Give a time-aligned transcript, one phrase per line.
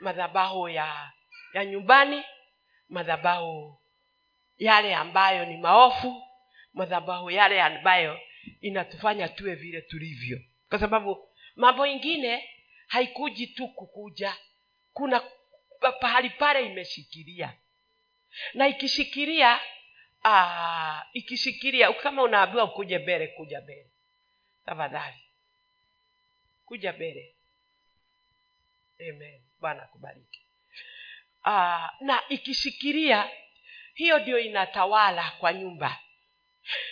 [0.00, 1.12] madhabahu ya
[1.54, 2.24] ya nyumbani
[2.88, 3.80] madhabahu
[4.58, 6.22] yale ambayo ni maofu
[6.72, 8.20] madhabahu yale ambayo
[8.60, 10.40] inatufanya tuwe vile tulivyo.
[10.68, 12.50] Kwa sababu mambo ingine
[12.86, 14.36] haikuji tu kukuja
[14.92, 15.20] kuna
[15.80, 17.56] pa- pahali pale imeshikilia.
[18.54, 19.60] Na ikishikilia
[21.12, 23.90] ikishikilia kama unaambiwa ukuje mbele kuja mbele.
[24.66, 25.24] Tafadhali.
[26.66, 27.34] Kuja mbele.
[29.00, 30.46] Amen bwana akubariki.
[31.44, 33.30] Aa, na ikishikilia
[33.94, 35.98] hiyo ndio inatawala kwa nyumba.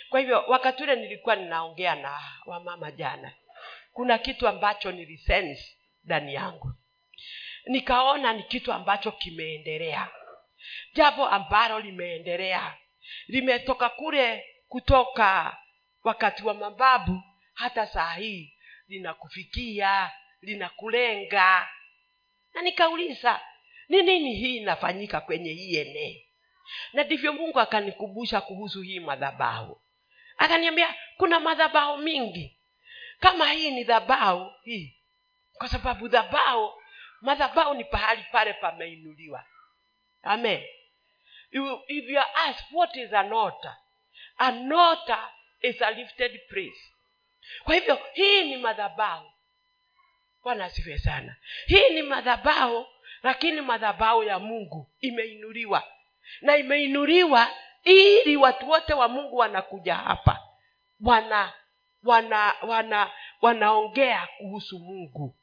[0.09, 3.33] Kwa hivyo wakati ule nilikuwa ninaongea na wamama jana
[3.93, 6.73] kuna kitu ambacho nilisense ndani yangu.
[7.65, 10.07] Nikaona ni kitu ambacho kimeendelea.
[10.93, 12.77] Jambo ambalo limeendelea
[13.27, 15.57] limetoka kule kutoka
[16.03, 18.53] wakati wa mababu hata saa hii
[18.87, 20.11] linakufikia
[20.41, 21.69] linakulenga
[22.59, 23.41] na nikauliza
[23.89, 26.15] ni nini hii inafanyika kwenye hii eneo?
[26.93, 29.81] Na ndivyo mungu akanikubusha kuhusu hii madhabahu.
[30.37, 32.57] Akaniambia kuna madhabahu mingi.
[33.19, 34.95] Kama hii ni dhabahu hii
[35.53, 36.73] kwa sababu dhabahu
[37.21, 39.45] madhabahu ni pahali pale pameinuliwa.
[40.23, 40.63] Amen.
[41.51, 43.77] You, if you ask what is an altar?
[44.37, 46.81] An altar is a lifted place.
[47.63, 49.31] Kwa hivyo hii ni madhabahu
[50.43, 51.35] bwana asifiwe sana.
[51.67, 52.87] Hii ni madhabao
[53.23, 55.83] lakini madhabao ya mungu imeinuliwa.
[56.41, 57.47] Na imeinuliwa
[57.83, 60.39] ili watu wote wa mungu wanakuja hapa.
[61.01, 61.53] Wana
[62.03, 65.35] wana wana wanaongea kuhusu mungu.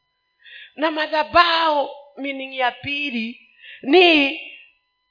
[0.74, 3.50] Na madhabao mining'i ya pili
[3.82, 4.40] ni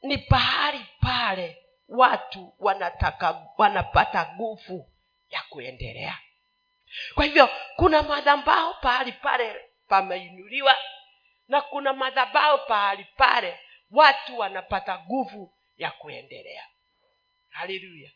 [0.01, 1.57] ni pahali pale
[1.89, 4.89] watu wanataka wanapata nguvu
[5.29, 6.17] ya kuendelea.
[7.15, 10.77] Kwa hivyo kuna madhambao pahali pale pameinuliwa
[11.47, 13.59] na kuna madhabao pahali pale
[13.91, 16.67] watu wanapata nguvu ya kuendelea.
[17.49, 18.11] Haleluya.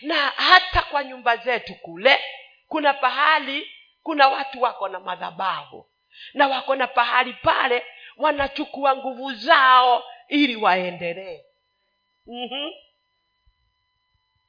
[0.00, 2.20] Na hata kwa nyumba zetu kule
[2.68, 3.70] kuna pahali
[4.02, 5.90] kuna watu wako na madhabahu
[6.34, 11.44] na wako na pahali pale wanachukua nguvu zao ili waendelee.
[12.26, 12.70] Mm-hmm.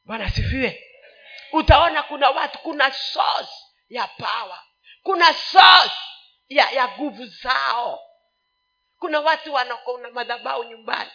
[0.06, 0.84] bwana sifiwe
[1.52, 3.54] utaona kuna watu kuna source
[3.90, 4.64] ya power
[5.04, 5.96] kuna source
[6.50, 8.00] ya ya nguvu zao.
[9.00, 11.12] Kuna watu wanakona madhabau nyumbani.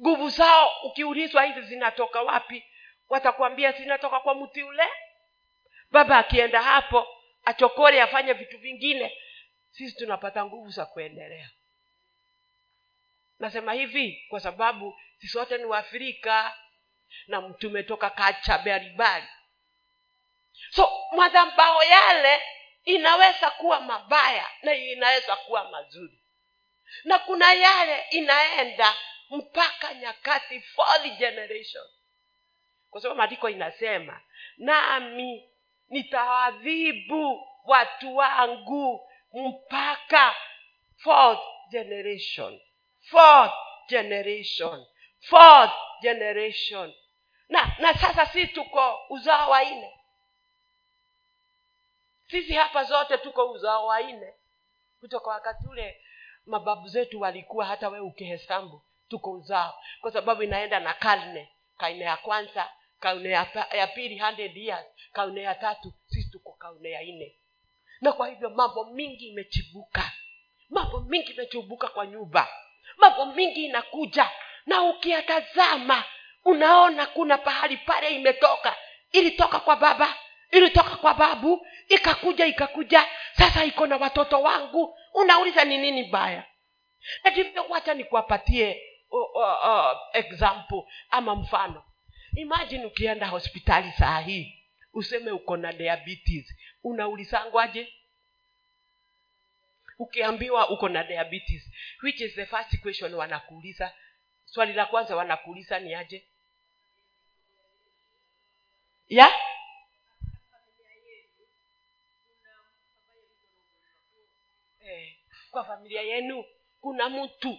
[0.00, 2.64] Nguvu zao ukiulizwa hizi zinatoka wapi
[3.08, 4.88] watakwambia zinatoka kwa mti ule.
[5.90, 7.06] Baba akienda hapo
[7.44, 9.18] achokore afanye vitu vingine
[9.70, 11.50] sisi tunapata nguvu za kuendelea.
[13.38, 16.56] Nasema hivi kwa sababu sisi wote ni waafrika
[17.26, 19.26] na tumetoka kacha baribari
[20.70, 22.42] so madhambao yale
[22.86, 26.18] inaweza kuwa mabaya na inaweza kuwa mazuri.
[27.04, 28.94] Na kuna yale inaenda
[29.30, 31.84] mpaka nyakati fourth generation.
[32.90, 34.20] Kwa sababu maandiko inasema
[34.56, 35.50] nami
[35.88, 40.36] nitawadhibu watu wangu mpaka
[40.96, 42.60] fourth generation.
[43.00, 43.52] Fourth
[43.88, 44.86] generation.
[45.20, 46.94] Fourth generation.
[47.48, 49.95] Na na sasa si tuko uzao wa nne
[52.30, 54.34] sisi hapa zote tuko uzao wa nne.
[55.00, 56.00] Kutoka wakati ule
[56.46, 59.74] mababu zetu walikuwa hata wee ukihesabu tuko uzao.
[60.00, 61.52] Kwa sababu inaenda na karne.
[61.76, 62.70] Karne ya kwanza
[63.00, 64.86] karne ya, ya pili 100 years.
[65.12, 67.36] Karne ya tatu sisi tuko karne ya nne.
[68.00, 70.12] Na kwa hivyo mambo mingi imechibuka.
[70.70, 72.48] Mambo mingi imechibuka kwa nyumba.
[72.96, 74.30] Mambo mingi inakuja.
[74.66, 76.04] Na ukiyatazama
[76.44, 78.76] unaona kuna pahali pale imetoka.
[79.12, 80.14] Ilitoka kwa baba
[80.50, 83.06] ilitoka kwa babu ikakuja ikakuja.
[83.32, 84.98] Sasa iko na watoto wangu.
[85.14, 86.44] Unauliza ni nini baya
[87.32, 91.84] ndivyo wacha nikuwapatie uh, uh, example ama mfano.
[92.36, 94.62] Imagine ukienda hospitali saa hii
[94.92, 96.54] useme uko na diabetes.
[96.84, 97.92] Unaulizangwaje
[99.98, 101.70] ukiambiwa uko na diabetes
[102.02, 103.92] which is the first question wanakuuliza.
[104.44, 106.26] Swali la kwanza wanakuuliza ni aje?
[109.08, 109.26] Ya?
[109.28, 109.34] eh,
[115.56, 116.44] kwa familia yenu
[116.80, 117.58] kuna mtu.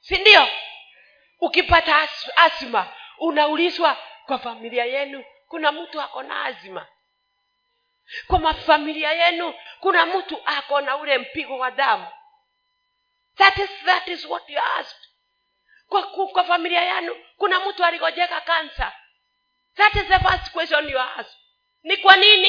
[0.00, 0.48] Si ndio?
[1.40, 6.86] Ukipata as, asma unaulizwa kwa familia yenu kuna mtu ako na azima
[8.26, 12.06] kwa mafamilia yenu kuna mtu ako na ule mpigo wa damu.
[13.36, 15.08] That is, that is what you asked.
[15.88, 18.92] Kwa, kwa, familia yenu kuna mtu aligojeka kansa.
[19.74, 21.36] That is the first question you ask
[21.82, 22.48] ni kwa nini?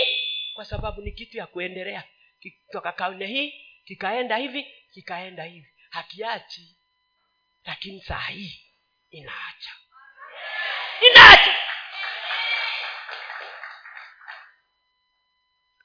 [0.54, 2.04] Kwa sababu ni kitu ya kuendelea
[2.51, 4.63] kutoka kaune hii kikaenda hivi
[4.94, 5.68] kikaenda hivi.
[5.90, 6.78] Hakiachi
[7.66, 8.60] lakini saa hii
[9.10, 9.72] inaacha.
[11.12, 11.56] Inaacha.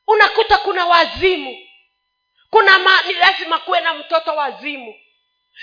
[0.07, 1.59] Unakuta kuna wazimu.
[2.51, 4.95] Kuna ma, ni lazima kuwe na mtoto wazimu.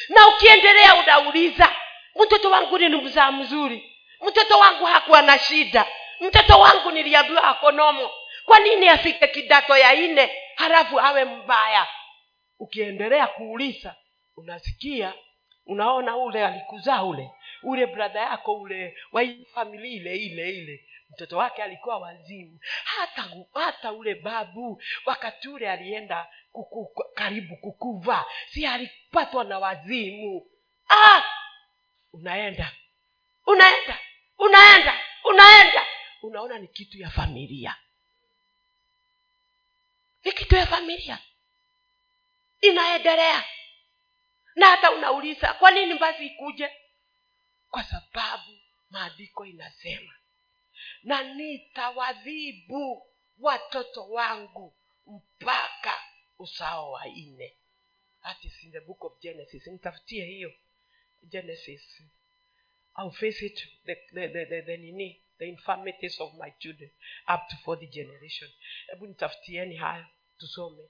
[0.09, 1.75] Na ukiendelea unauliza
[2.15, 3.95] mtoto wangu ni mzaa mzuri.
[4.27, 5.85] Mtoto wangu hakuwa na shida.
[6.19, 8.11] Mtoto wangu niliambiwa akonomo
[8.45, 11.87] kwa nini afike kidato ya nne halafu awe mbaya.
[12.59, 13.95] Ukiendelea kuuliza
[14.37, 15.13] unasikia
[15.65, 17.31] unaona ule alikuzaa ule
[17.63, 19.23] ule bradha yako ule wa
[19.53, 22.59] familia ile ile ile mtoto wake alikuwa wazimu.
[22.83, 30.45] Hata hata ule babu wakati ule alienda kuku, karibu kukuva si alipatwa na wazimu.
[30.89, 31.23] Ah!
[32.13, 32.71] unaenda
[33.45, 33.99] unaenda
[34.39, 35.81] unaenda unaenda.
[36.21, 37.75] Unaona ni kitu ya familia
[40.25, 41.19] ni kitu ya familia
[42.61, 43.43] inaendelea.
[44.55, 46.69] Na hata unauliza kwa nini basi ikuje?
[47.69, 50.13] Kwa sababu maandiko inasema
[51.03, 53.07] na nitawadhibu
[53.39, 54.75] watoto wangu
[55.07, 56.03] mpaka
[56.39, 57.57] usao wa nne.
[58.23, 59.67] That is in the book of genesis.
[59.67, 60.53] Nitafutie hiyo.
[61.23, 62.01] Genesis.
[62.97, 63.67] I'll face it.
[63.85, 66.89] The, the, the, the, the nini the infirmities of my children
[67.35, 68.49] up to fourth generation.
[68.87, 70.05] Hebu nitafutieni hayo
[70.37, 70.83] tusome.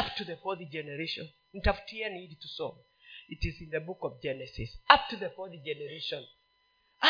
[0.00, 1.28] Up to the fourth generation.
[1.52, 2.80] Nitafutieni ili tusome.
[3.28, 4.80] It is in the book of genesis.
[4.94, 6.24] Up to the fourth generation.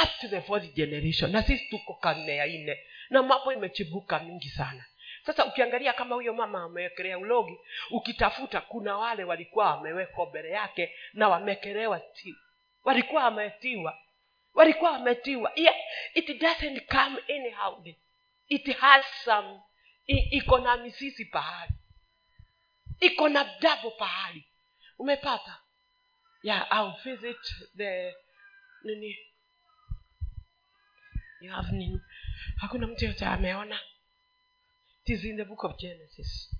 [0.03, 1.31] Up to the fourth generation.
[1.33, 2.79] Na sisi tuko karne ya nne.
[3.11, 4.85] Na mambo imechibuka mingi sana.
[5.27, 7.59] Sasa ukiangalia kama huyo mama amewekelea ulogi
[7.91, 12.35] ukitafuta kuna wale walikuwa wamewekwa mbele yake na wamekelewa ti
[12.85, 13.99] walikuwa wametiwa
[14.57, 15.53] walikuwa wametiwa.
[16.15, 17.85] It doesn't come anyhow.
[18.49, 19.61] It has some
[20.07, 21.73] iko na misisi pahali.
[23.01, 24.45] Iko na dabo pahali.
[24.99, 25.61] Umepata?
[26.43, 27.37] Yeah I'll visit
[27.77, 28.15] the
[28.85, 29.19] nini?
[31.41, 32.01] You have nini?
[32.57, 33.81] Hakuna mtu yote ameona.
[35.05, 36.55] It is in the book of genesis.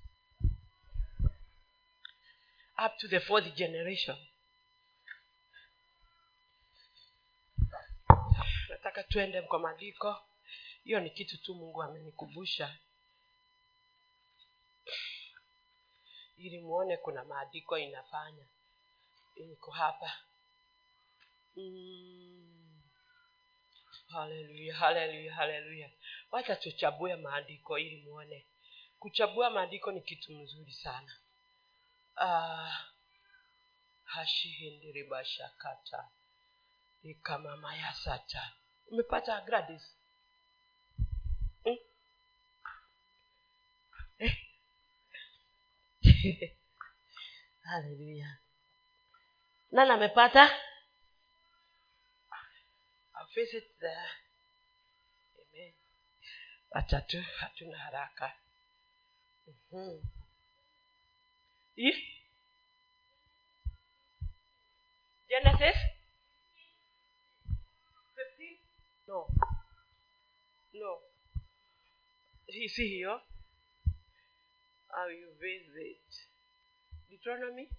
[2.79, 4.17] Up to the fourth generation
[8.87, 10.17] nataka tuende kwa maandiko
[10.85, 12.79] hiyo ni kitu tu mungu amenikumbusha.
[16.37, 18.47] Ili muone kuna maandiko inafanya.
[19.37, 20.13] Niko hapa.
[21.57, 22.83] Mm.
[24.09, 24.77] haleluya
[25.35, 25.91] haleluya
[26.31, 28.47] wacha tuchabue maandiko ili muone.
[28.99, 31.17] Kuchabua maandiko ni kitu mzuri sana.
[32.17, 32.73] Uh,
[34.05, 36.09] hashihindiribashakata
[37.03, 38.53] ikamamayasata
[38.91, 39.85] umepata gradis
[41.65, 41.79] hmm?
[44.19, 44.35] eh?
[47.69, 48.31] haleluya
[49.73, 50.45] nani amepata?
[56.71, 58.33] Wacha tu hatuna haraka.
[59.73, 60.01] Mm-hmm.
[72.67, 73.23] Hii si hiyo
[74.89, 76.31] how you visit
[77.09, 77.71] deuteronomy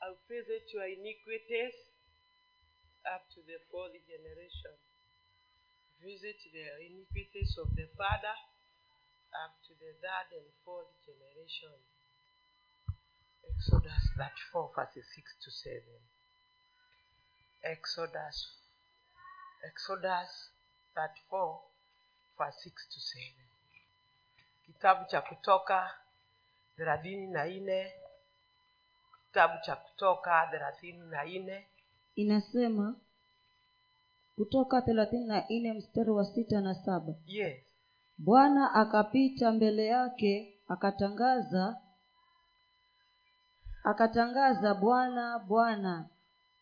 [0.00, 1.74] I'll visit your iniquities
[3.14, 4.74] up to the fourth generation.
[6.00, 8.36] Visit the iniquities of the father
[9.44, 11.76] up to the third and fourth generation.
[13.50, 15.82] Exodus 34, verses 6 to 7.
[17.62, 18.38] Exodus,
[19.64, 20.50] Exodus
[20.96, 21.58] 34,
[22.38, 23.32] verse 6 to 7.
[24.66, 25.90] Kitabu cha Kutoka
[26.76, 27.92] thelathini na nne
[29.26, 31.66] kitabu cha kutoka thelathini na nne
[32.14, 32.96] inasema
[34.36, 37.64] kutoka thelathini na nne mstari wa sita na saba yes
[38.18, 41.80] bwana akapita mbele yake akatangaza
[43.84, 46.08] akatangaza bwana bwana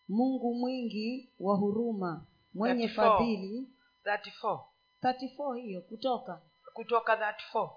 [0.08, 2.94] mungu mwingi wa huruma mwenye 34.
[2.94, 3.68] fadhili
[4.04, 4.61] 34
[5.02, 6.42] 34 hiyo kutoka.
[6.75, 7.71] Kutoka 34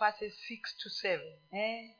[0.00, 1.20] verses 6 to 7
[1.52, 1.90] eh,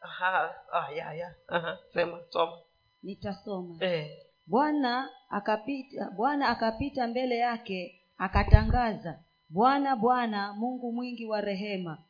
[0.00, 1.34] aha ah, ya ya.
[1.48, 2.58] Aha sema soma.
[3.02, 3.84] Nitasoma.
[3.84, 4.10] Eh.
[4.46, 12.04] Bwana akapita bwana akapita mbele yake akatangaza bwana bwana mungu mwingi wa rehema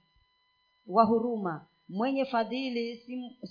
[0.86, 2.96] wa huruma mwenye fadhili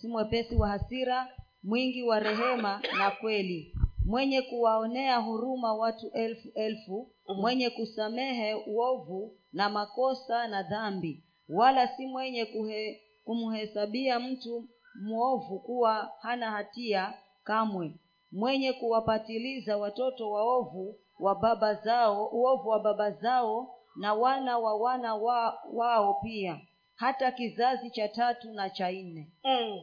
[0.01, 1.27] si mwepesi wa hasira
[1.63, 3.75] mwingi wa rehema na kweli
[4.07, 7.41] mwenye kuwaonea huruma watu elfu elfu Mhm.
[7.41, 14.69] mwenye kusamehe uovu na makosa na dhambi wala si mwenye kuhe, kumhesabia mtu
[15.01, 17.91] mwovu kuwa hana hatia kamwe
[18.31, 25.15] mwenye kuwapatiliza watoto waovu wa baba zao uovu wa baba zao na wana wa wana
[25.15, 26.61] wa, wao pia
[26.95, 29.79] hata kizazi cha tatu na cha nne mm.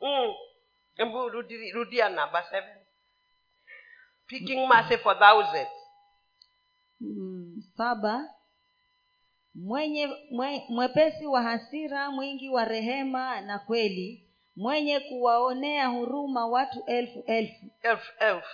[0.00, 0.34] mm.
[1.74, 2.76] Rudia namba seven
[4.32, 5.68] picking mercy for thousands.
[7.00, 8.28] Mm, saba.
[9.54, 17.22] Mwenye mwe, mwepesi wa hasira mwingi wa rehema na kweli mwenye kuwaonea huruma watu elfu
[17.26, 17.66] elfu.
[17.82, 18.48] Elfu elfu.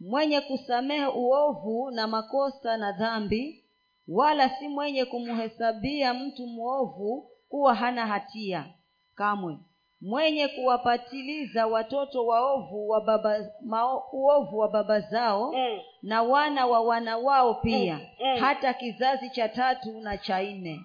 [0.00, 3.64] Mwenye kusamehe uovu na makosa na dhambi
[4.08, 8.66] wala si mwenye kumhesabia mtu mwovu kuwa hana hatia
[9.14, 9.58] kamwe
[10.02, 15.80] mwenye kuwapatiliza watoto waovu wa baba mao, uovu wa baba zao mm.
[16.02, 18.40] na wana wa wana wao pia Mm, mm.
[18.40, 20.80] hata kizazi cha tatu na cha nne.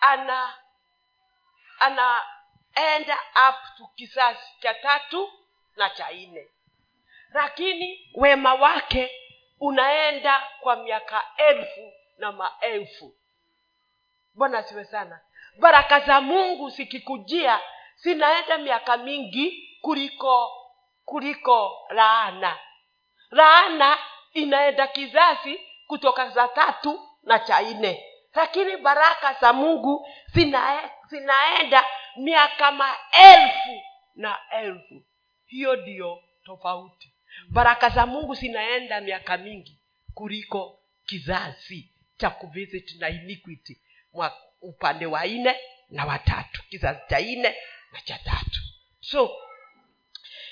[0.00, 0.52] Ana
[1.80, 5.28] anaenda up to kizazi cha tatu
[5.76, 6.48] na cha nne.
[7.34, 9.10] Lakini wema wake
[9.60, 13.14] unaenda kwa miaka elfu na maelfu.
[14.34, 15.20] Bwana asiwe sana
[15.58, 17.60] baraka za mungu zikikujia
[17.96, 20.50] zinaenda miaka mingi kuliko
[21.04, 22.58] kuliko laana.
[23.30, 23.98] Laana
[24.32, 28.04] inaenda kizazi kutoka za tatu na cha nne.
[28.34, 31.84] Lakini baraka za mungu zina, zinaenda
[32.16, 33.82] miaka maelfu
[34.14, 35.04] na elfu.
[35.46, 37.14] Hiyo ndiyo tofauti.
[37.48, 39.80] Baraka za mungu zinaenda miaka mingi
[40.14, 43.80] kuliko kizazi cha kuvisit na iniquity
[44.62, 45.56] upande wa nne
[45.90, 47.56] na watatu kizazi cha nne
[47.92, 48.60] na cha tatu.
[49.00, 49.36] So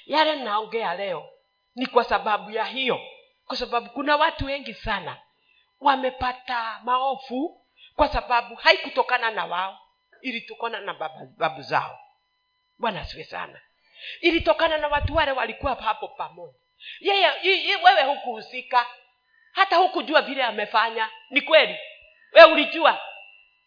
[0.07, 1.31] yale naongea leo
[1.75, 3.00] ni kwa sababu ya hiyo
[3.47, 5.17] kwa sababu kuna watu wengi sana
[5.81, 9.79] wamepata maofu kwa sababu haikutokana na wao
[10.23, 11.99] ilitokana na baba, babu zao.
[12.79, 13.61] Bwana siwe sana.
[14.21, 16.59] Ilitokana na watu wale walikuwa hapo pamoja.
[17.00, 18.87] Yeye wewe hukuhusika
[19.52, 21.11] hata hukujua vile amefanya.
[21.31, 21.79] Ni kweli.
[22.33, 23.00] We ulijua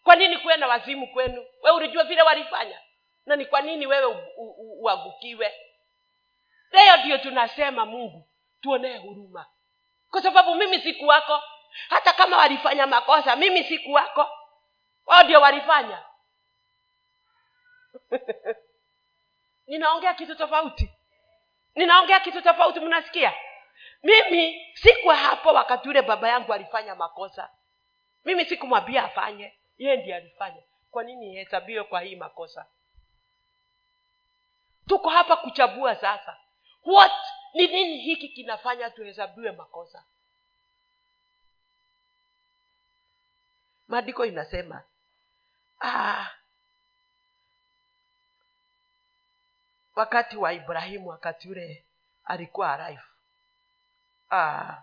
[0.03, 1.45] kwa nini kuwe na wazimu kwenu?
[1.61, 2.81] We ulijua vile walifanya?
[3.25, 4.31] Na ni kwa nini wewe
[4.79, 5.53] uagukiwe?
[6.71, 8.29] Leo ndio tunasema mungu
[8.61, 9.45] tuonee huruma.
[10.11, 11.43] Kwa sababu mimi siku wako
[11.89, 14.29] hata kama walifanya makosa mimi siku wako
[15.05, 16.03] wao ndio walifanya.
[19.67, 20.89] Ninaongea kitu tofauti.
[21.75, 23.33] Ninaongea kitu tofauti mnasikia?
[24.03, 27.49] Mimi sikuwa hapo wakati ule baba yangu alifanya makosa.
[28.25, 30.61] Mimi sikumwambia afanye yeye ndiye alifanya.
[30.91, 32.65] Kwa nini ihesabiwe kwa hii makosa?
[34.87, 36.37] Tuko hapa kuchagua sasa.
[36.85, 37.11] What?
[37.53, 40.03] Ni nini hiki kinafanya tuhesabiwe makosa?
[43.87, 44.83] Maandiko inasema
[45.81, 46.29] ah,
[49.95, 51.85] wakati wa ibrahimu wakati ule
[52.25, 53.01] alikuwa alive.
[54.31, 54.81] Ah,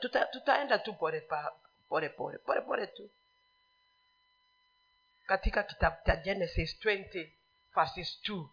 [0.00, 1.20] tuta, tutaenda tu pole
[1.88, 3.10] pole pole pole pole tu
[5.28, 7.28] katika kitabu cha genesis 20
[7.74, 8.46] verses 2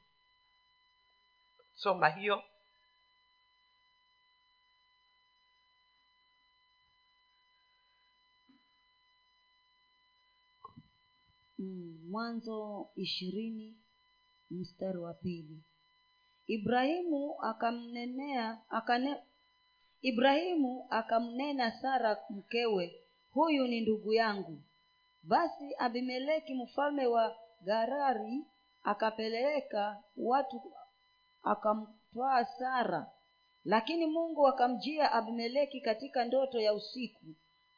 [1.76, 2.44] soma hiyo.
[11.60, 13.76] Mm, mwanzo ishirini
[14.52, 15.58] mstari wa pili.
[16.48, 19.16] Ibrahimu akamnenea akane,
[20.02, 23.02] ibrahimu akamnena sara mkewe
[23.34, 24.62] huyu ni ndugu yangu
[25.28, 28.46] basi abimeleki mfalme wa garari
[28.84, 30.74] akapeleka watu
[31.44, 33.12] akamtwaa sara
[33.66, 37.26] lakini mungu akamjia abimeleki katika ndoto ya usiku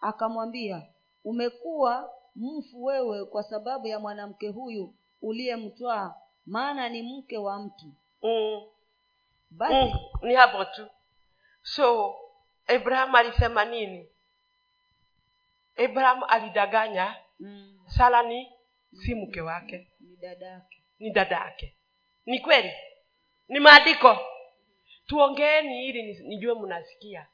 [0.01, 0.82] akamwambia
[1.24, 7.86] umekuwa mfu wewe kwa sababu ya mwanamke huyu uliyemtwaa maana ni mke wa mtu
[8.24, 8.62] mm.
[9.51, 10.00] basi mm.
[10.22, 10.88] ni hapo tu
[11.62, 12.16] so
[12.68, 14.10] abrahamu alisema nini
[15.86, 18.51] abraham alidanganya mm, sara ni
[19.06, 19.91] si mke wake.
[20.00, 21.13] Ni dadake ni
[22.25, 22.72] ni kweli?
[23.48, 24.17] Ni maandiko?
[25.08, 27.27] Tuongeeni ili nijue mnasikia.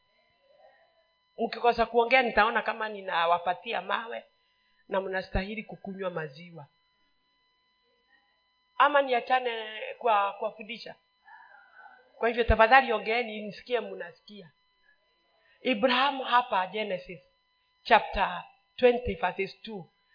[1.37, 4.23] Mkikosa kuongea nitaona kama ninawapatia mawe
[4.87, 6.67] na mnastahili kukunywa maziwa.
[8.77, 10.95] Ama niachane kwa kuwafundisha
[12.17, 14.51] kwa hivyo tafadhali ongeeni nisikie mnasikia.
[15.61, 17.19] Ibrahamu hapa genesis
[17.83, 18.43] chapter
[18.77, 19.83] 20 verses 2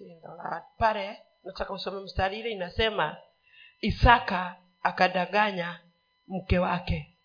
[0.00, 3.16] Lord pale nataka usome mstari ile inasema
[3.80, 5.80] Isaka akadanganya
[6.28, 7.16] mke wake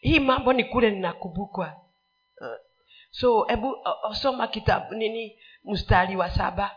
[0.00, 1.80] hii mambo ni kule ninakumbukwa
[3.10, 3.76] so hebu
[4.22, 6.76] soma kitabu nini mstari wa saba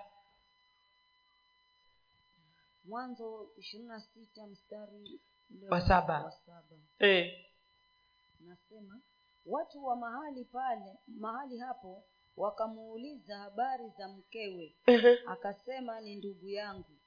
[2.86, 5.20] mwanzo ishirini na sita mstari
[5.70, 6.24] Wa saba.
[6.24, 7.46] wa saba eh.
[8.46, 9.02] Nasema
[9.46, 12.04] watu wa mahali pale mahali hapo
[12.38, 14.76] wakamuuliza habari za mkewe.
[14.88, 15.32] Uh-huh.
[15.32, 16.98] akasema ni ndugu yangu.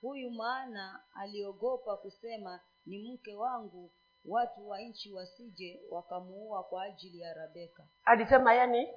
[0.00, 3.90] Huyu maana aliogopa kusema ni mke wangu.
[4.24, 8.88] Watu wa nchi wasije wakamuua kwa ajili ya rabeka alisema yani?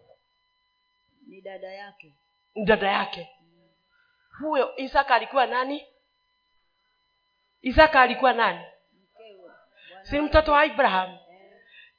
[1.28, 2.16] Ni dada yake.
[2.56, 3.30] Ni dada yake.
[4.40, 5.88] Huyo isaka alikuwa nani?
[7.62, 8.66] Isaka alikuwa nani?
[8.94, 9.52] Mkewe.
[10.04, 11.18] Si mtoto wa ibraham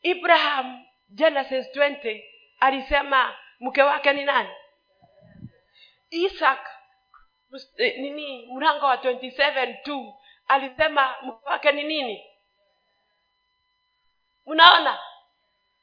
[0.03, 2.23] ibraham genesis 20
[2.61, 4.49] alisema mke wake ni nani?
[6.11, 6.71] Isak
[7.77, 10.15] eh, nini mlango wa 27 tu
[10.49, 12.25] alisema mke wake ni nini?
[14.47, 14.99] Unaona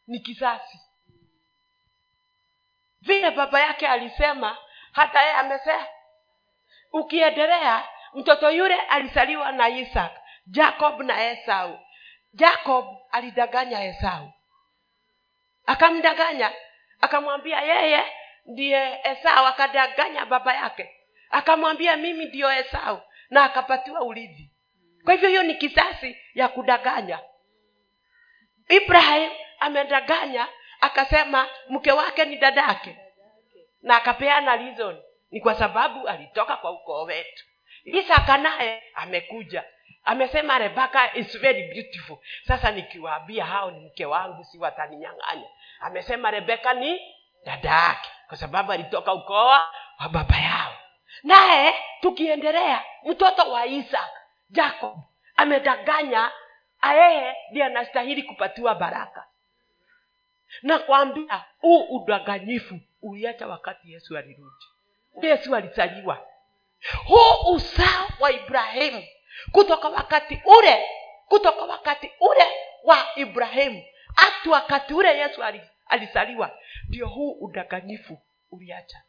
[0.07, 0.79] ni kisasi.
[3.01, 4.57] Vile baba yake alisema
[4.91, 5.87] hata yeye amesema
[6.93, 10.11] ukiendelea mtoto yule alisaliwa na isak
[10.47, 11.79] jacob na esau
[12.37, 14.33] jacob alidanganya esau.
[15.65, 16.53] Akamdanganya
[17.01, 18.03] akamwambia yeye
[18.45, 19.45] ndiye esau.
[19.45, 20.85] Akadanganya baba yake.
[21.29, 23.01] Akamwambia mimi ndiyo esau.
[23.29, 24.51] Na akapatiwa urithi.
[25.03, 27.19] Kwa hivyo hiyo ni kisasi ya kudanganya
[28.69, 30.47] ibrahim amedanganya
[30.81, 32.97] akasema mke wake ni dadake
[33.81, 35.01] na akapeana reason.
[35.31, 37.45] Ni kwa sababu alitoka kwa ukoo wetu.
[37.83, 39.63] Isaka naye amekuja
[40.07, 42.17] amesema rebeka is very beautiful.
[42.47, 45.47] Sasa nikiwaambia hao ni mke wangu si wataninyang'anya.
[45.79, 47.01] Amesema rebeka ni
[47.45, 50.73] dada yake kwa sababu alitoka ukoa wa baba yao.
[51.23, 54.09] Naye tukiendelea mtoto wa isak
[54.49, 54.97] jacob
[55.35, 56.31] amedanganya
[56.81, 59.27] ayeye ndiye anastahili kupatiwa baraka.
[60.61, 64.65] Na kwambia huu udanganyifu uliacha wakati yesu alirudi.
[65.21, 66.27] Yesu alizaliwa.
[67.05, 69.03] Huu usaa wa ibrahimu
[69.51, 70.89] kutoka wakati ule
[71.27, 72.45] kutoka wakati ule
[72.83, 73.83] wa ibrahimu
[74.15, 75.43] hatu wakati ule yesu
[75.87, 78.21] alizaliwa ndio huu udanganyifu
[78.51, 79.03] uliacha.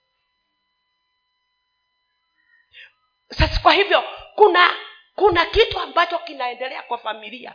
[3.30, 4.74] Sasa kwa hivyo kuna
[5.14, 7.54] kuna kitu ambacho kinaendelea kwa familia.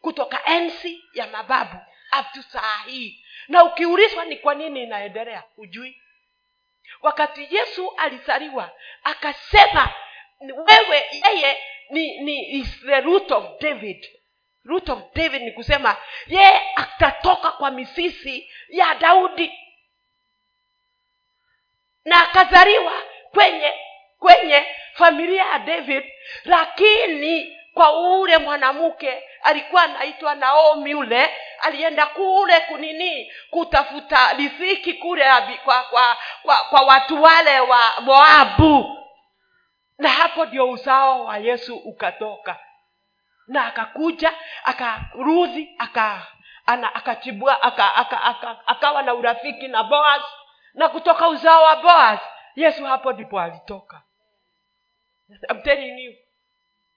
[0.00, 1.76] Kutoka ensi ya mababu
[2.10, 3.24] aftu saa hii.
[3.48, 6.02] Na ukiulizwa ni kwa nini inaendelea hujui.
[7.02, 8.70] Wakati yesu alizaliwa
[9.04, 9.94] akasema
[10.40, 14.06] wewe yeye ni, ni is the root of david.
[14.64, 19.58] Root of david ni kusema yeye atatoka kwa misisi ya daudi.
[22.04, 22.92] Na akazaliwa
[23.32, 23.72] kwenye
[24.18, 26.04] kwenye familia ya david
[26.44, 35.24] lakini kwa ule mwanamke alikuwa anaitwa naomi ule alienda kule kunini kutafuta riziki kule
[35.64, 38.99] kwa, kwa, kwa, kwa watu wale wa moabu
[40.00, 42.58] na hapo ndio usawa wa yesu ukatoka.
[43.46, 44.32] Na akakuja
[44.64, 46.26] akarudhi aka
[46.66, 47.12] ana aka,
[47.62, 50.22] aka, aka, akawa na urafiki na boaz.
[50.74, 52.18] Na kutoka uzao wa boaz
[52.56, 54.02] yesu hapo ndipo alitoka.
[55.50, 56.14] I'm telling you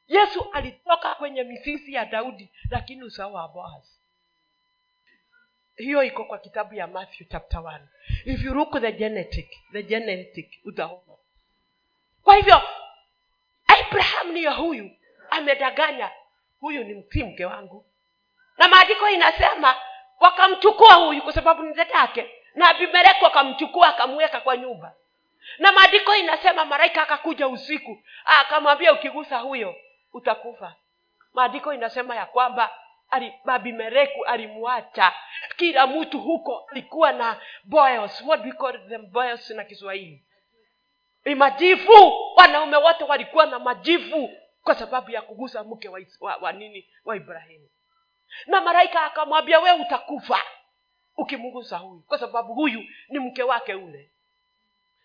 [0.08, 3.84] yesu alitoka kwenye misisi ya daudi lakini uzao wa boaz.
[5.76, 7.80] Hiyo iko kwa kitabu ya matthew chapter 1
[8.26, 11.14] if you look the genetic the genetic utaona.
[12.24, 12.62] Kwa hivyo
[13.94, 14.92] abraham niyo huyu.
[15.30, 16.12] Amedanganya
[16.60, 17.86] huyu ni mti mke wangu.
[18.58, 19.76] Na maandiko inasema
[20.20, 21.74] wakamchukua huyu kwa sababu ni
[22.56, 24.94] na abimeleku akamchukua akamweka kwa nyumba.
[25.58, 29.76] Na maandiko inasema malaika akakuja usiku akamwambia ukigusa huyo
[30.14, 30.76] utakufa.
[31.34, 32.72] Maandiko inasema ya kwamba
[33.10, 35.14] ali- abimeleki alimwacha.
[35.56, 38.22] Kila mtu huko alikuwa na boils.
[38.28, 40.24] What we call them boils na kiswahili
[41.26, 42.14] ni majivu.
[42.36, 44.30] Wanaume wote walikuwa na majivu
[44.64, 47.70] kwa sababu ya kugusa mke wa, wa, wa nini wa ibrahimu.
[48.46, 50.44] Na malaika akamwambia we utakufa
[51.18, 54.10] ukimgusa huyu kwa sababu huyu ni mke wake ule.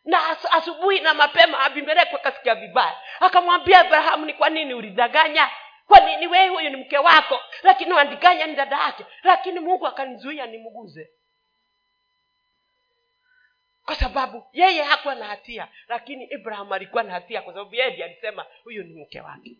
[0.04, 2.96] Na as- asubuhi na mapema abimeleki akasikia vibaya.
[3.20, 5.50] Akamwambia abrahamu ni kwa nini ulidanganya
[5.86, 7.40] kwa nini wewe huyu ni mke wako?
[7.62, 9.06] Lakini wandiganya ni dada yake.
[9.22, 11.10] Lakini mungu akanizuia nimguze
[13.88, 18.46] kwa sababu yeye hakuwa na hatia lakini abraham alikuwa na hatia kwa sababu yeye alisema
[18.64, 19.56] huyu ni mke wake.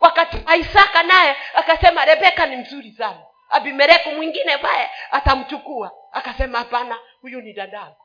[0.00, 3.22] Wakati isaka naye akasema rebeka ni mzuri sana.
[3.48, 5.92] Abimeleku mwingine baye atamchukua.
[6.12, 8.04] Akasema hapana huyu ni dadangu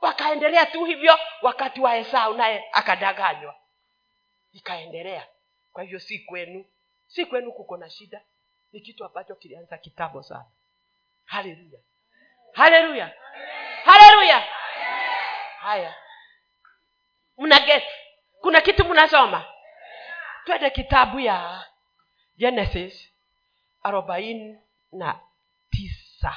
[0.00, 3.54] wakaendelea tu hivyo wakati wa esau naye akadanganywa.
[4.52, 5.26] Ikaendelea.
[5.72, 6.64] Kwa hivyo si kwenu
[7.06, 8.20] si kwenu kuko na shida.
[8.72, 10.46] Ni kitu ambacho kilianza kitambo sana.
[11.24, 11.80] Haleluya
[12.56, 13.06] haleluya
[13.84, 14.38] haleluya
[15.60, 15.94] haya.
[17.38, 17.84] Mna get
[18.40, 19.44] kuna kitu mnasoma?
[20.44, 21.64] Twende kitabu ya
[22.38, 23.12] genesis
[23.82, 24.58] arobaini
[24.92, 25.20] na
[25.70, 26.32] tisa.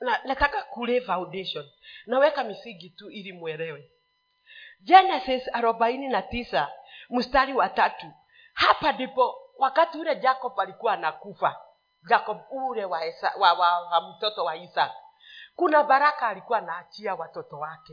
[0.00, 1.70] Na nataka kule foundation.
[2.06, 3.90] Naweka misingi tu ili mwelewe.
[4.80, 6.70] Genesis arobaini na tisa
[7.12, 8.06] mstari wa tatu.
[8.54, 11.56] Hapa ndipo wakati ule jacob alikuwa anakufa.
[12.08, 14.92] Jacob ule wa, Esa, wa, wa, wa mtoto wa isaac.
[15.56, 17.92] Kuna baraka alikuwa anaachia watoto wake.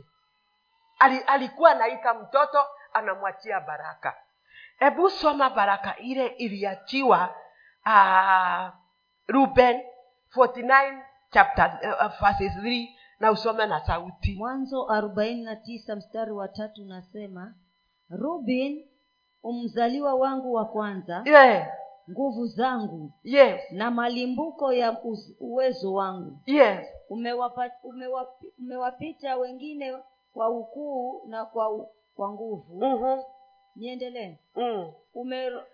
[1.00, 4.18] Ali, alikuwa anaita mtoto anamwachia baraka.
[4.80, 7.36] Hebu soma baraka ile iliachiwa
[7.86, 8.70] uh,
[9.28, 9.82] ruben
[10.36, 11.02] 49
[11.32, 12.88] chapter uh, verses 3
[13.20, 14.36] na usome na sauti.
[14.36, 17.54] Mwanzo arobaini na tisa mstari wa tatu nasema
[18.10, 18.90] rubin
[19.44, 21.68] umzaliwa wangu wa kwanza yeah.
[22.12, 29.98] nguvu zangu yes na malimbuko ya uz- uwezo wangu yes umewapa, umewapi, umewapita wengine
[30.34, 33.24] kwa ukuu na kwa, kwa nguvu mm-hmm.
[33.76, 34.92] niendelee mm.
[35.14, 35.66] Umer,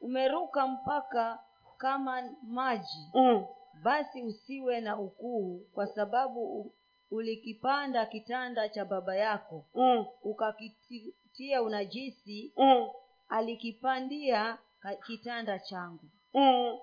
[0.00, 1.38] umeruka mpaka
[1.78, 3.44] kama maji Mm.
[3.82, 6.72] basi usiwe na ukuu kwa sababu u-
[7.10, 10.06] ulikipanda kitanda cha baba yako Mm.
[10.22, 12.88] ukakitia unajisi Mm.
[13.28, 14.58] alikipandia
[15.06, 16.78] kitanda changu Mm.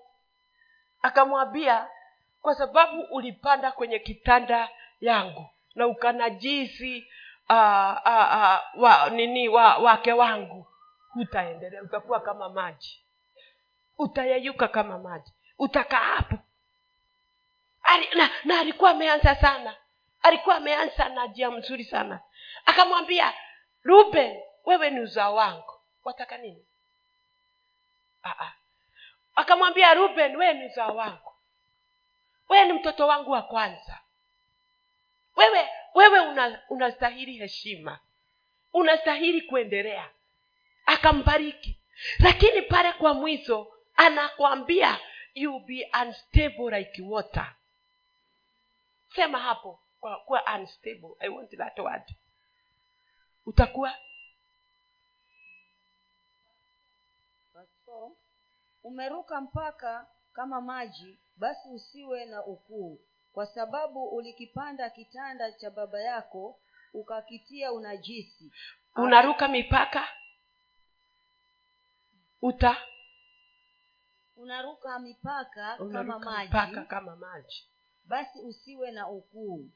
[1.01, 1.87] akamwambia
[2.41, 4.69] kwa sababu ulipanda kwenye kitanda
[5.01, 7.07] yangu na ukanajisi
[7.49, 7.55] uh,
[8.05, 10.65] uh, uh, wa nini wa, wake wangu
[11.13, 13.03] hutaendelea utakuwa kama maji
[13.97, 16.35] utayeyuka kama maji utakaa hapo
[18.15, 19.75] na, na alikuwa ameanza sana
[20.21, 22.19] alikuwa ameanza na njia mzuri sana.
[22.65, 23.33] Akamwambia
[23.83, 25.73] ruben wewe ni uzao wangu.
[26.03, 26.65] Wataka nini?
[28.23, 28.51] Aa.
[29.35, 31.33] akamwambia ruben wewe ni uzao wangu.
[32.49, 33.99] Wewe ni mtoto wangu wa kwanza.
[35.35, 36.61] Wewe wewe una-
[37.37, 37.99] heshima.
[38.73, 40.09] Unastahili kuendelea.
[40.85, 41.77] Akambariki.
[42.19, 44.99] Lakini pale kwa mwizo anakwambia
[45.33, 47.53] you be unstable like water.
[49.15, 51.15] Sema hapo kwa kuwa unstable.
[51.19, 52.15] I want that word.
[53.45, 53.95] Utakuwa
[58.83, 62.99] umeruka mpaka kama maji basi usiwe na ukuu.
[63.33, 66.59] Kwa sababu ulikipanda kitanda cha baba yako
[66.93, 68.51] ukakitia unajisi.
[68.95, 70.07] Unaruka mipaka
[72.41, 72.77] uta
[74.35, 76.47] unaruka mipaka kama unaruka maji.
[76.47, 77.67] mipaka kama maji.
[78.05, 79.69] Basi usiwe na ukuu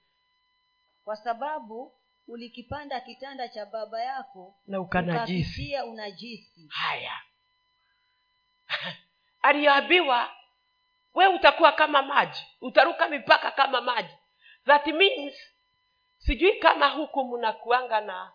[1.06, 1.94] kwa sababu
[2.28, 5.76] ulikipanda kitanda cha baba yako na ukanajisi.
[5.86, 6.68] unajisi.
[6.70, 7.22] Haya.
[9.42, 10.36] Aliambiwa
[11.14, 14.14] we utakuwa kama maji utaruka mipaka kama maji.
[14.66, 15.34] That means
[16.18, 18.32] sijui kama huku mnakuanga na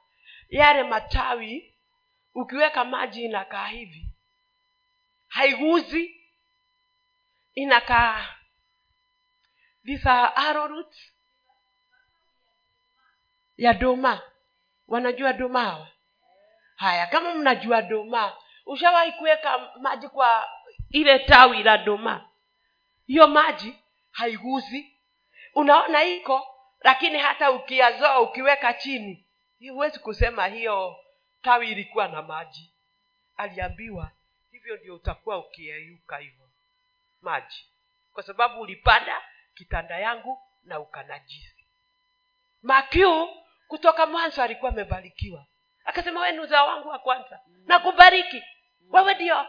[0.49, 1.75] yale matawi
[2.35, 4.07] ukiweka maji inakaa hivi.
[5.29, 6.21] Haiguzi
[7.55, 8.35] inakaa
[9.85, 10.95] these are arrowroot
[13.61, 14.23] ya doma
[14.89, 15.89] wanajua doma hawa?
[16.77, 20.49] Haya kama mnajua doma ushawahi kuweka maji kwa
[20.91, 22.29] ile tawi la doma
[23.07, 23.75] hiyo maji
[24.11, 24.97] haiguzi.
[25.55, 26.47] Unaona iko
[26.81, 29.27] lakini hata ukiazoa ukiweka chini
[29.71, 30.97] huwezi kusema hiyo
[31.43, 32.73] tawi ilikuwa na maji.
[33.37, 34.11] Aliambiwa
[34.53, 36.49] hivyo ndio utakuwa ukiyeyuka hivyo
[37.23, 37.67] maji
[38.13, 39.23] kwa sababu ulipanda
[39.55, 41.67] kitanda yangu na ukanajisi.
[42.63, 43.29] Makiu
[43.71, 45.47] kutoka mwanzo alikuwa amebarikiwa.
[45.85, 47.41] Akasema wewe ni uzao wangu wa kwanza.
[47.67, 48.43] Nakubariki.
[48.93, 49.47] Wewe ndio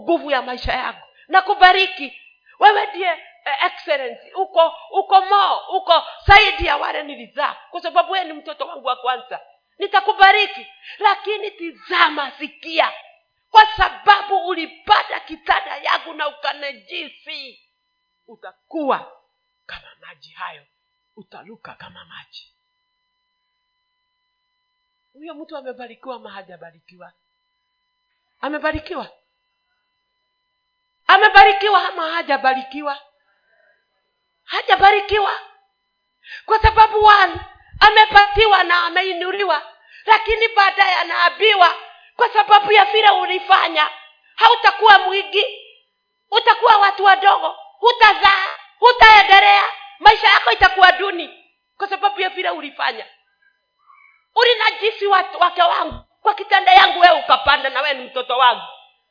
[0.00, 1.00] nguvu ya maisha yangu.
[1.28, 2.18] Nakubariki.
[2.58, 3.10] Wewe ndiye
[3.44, 4.32] eh, excellence.
[4.34, 7.56] Uko uko mo uko zaidi ya wale nilizaa.
[7.70, 9.40] Kwa sababu wee ni mtoto wangu wa kwanza.
[9.78, 10.66] Nitakubariki.
[10.98, 12.92] Lakini tizama sikia.
[13.50, 17.70] Kwa sababu ulipata kitanda yangu na ukanajisi
[18.26, 19.12] utakuwa
[19.66, 20.66] kama maji hayo.
[21.16, 22.51] Utaluka kama maji
[25.14, 27.12] huyo mtu amebarikiwa ama hajabarikiwa?
[28.40, 29.08] Amebarikiwa?
[31.06, 33.00] Amebarikiwa ama hajabarikiwa?
[34.44, 35.40] Hajabarikiwa.
[36.46, 37.34] Kwa sababu one
[37.80, 39.72] amepatiwa na ameinuliwa
[40.06, 41.74] lakini baadaye anaabiwa.
[42.16, 43.88] Kwa sababu ya vile ulifanya
[44.36, 45.44] hautakuwa mwingi
[46.30, 48.46] utakuwa watu wadogo hutazaa
[48.78, 49.62] hutaendelea
[49.98, 51.44] maisha yako itakuwa duni.
[51.76, 53.06] Kwa sababu ya vile ulifanya
[54.34, 55.94] ulinajisi wake wangu.
[56.22, 58.62] Kwa kitanda yangu wewe ukapanda na wewe ni mtoto wangu.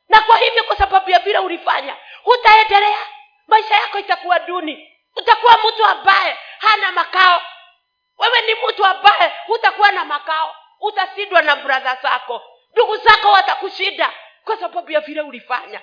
[0.10, 3.08] Na kwa hivyo kwa sababu ya vile ulifanya hutaendelea
[3.48, 4.98] maisha yako itakuwa duni.
[5.16, 7.42] Utakuwa mtu ambaye hana makao.
[8.18, 10.56] Wewe ni mtu ambaye hutakuwa na makao.
[10.80, 12.42] Utasidwa na bradha zako.
[12.72, 14.14] Ndugu zako watakushinda
[14.46, 15.82] kwa sababu ya vile ulifanya.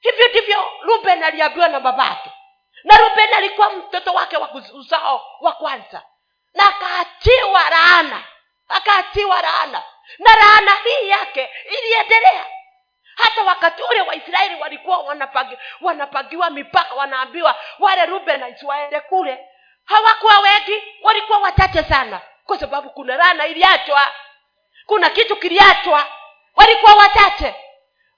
[0.00, 2.30] Hivyo ndivyo ruben aliambiwa na babake.
[2.84, 6.02] Na ruben alikuwa mtoto wake wa uzao wa kwanza
[6.54, 8.24] na akaatiwa laana.
[8.68, 9.82] Akaatiwa laana.
[10.18, 12.46] Na laana hii yake iliendelea.
[13.16, 19.46] Hata wakati ule waisraeli walikuwa wanapagi, wanapagiwa mipaka wanaambiwa wale rubenais waende kule.
[19.84, 22.20] Hawakuwa wengi walikuwa wachache sana.
[22.44, 24.12] Kwa sababu kuna rana iliachwa.
[24.86, 26.06] Kuna kitu kiliachwa.
[26.56, 27.54] Walikuwa wachache.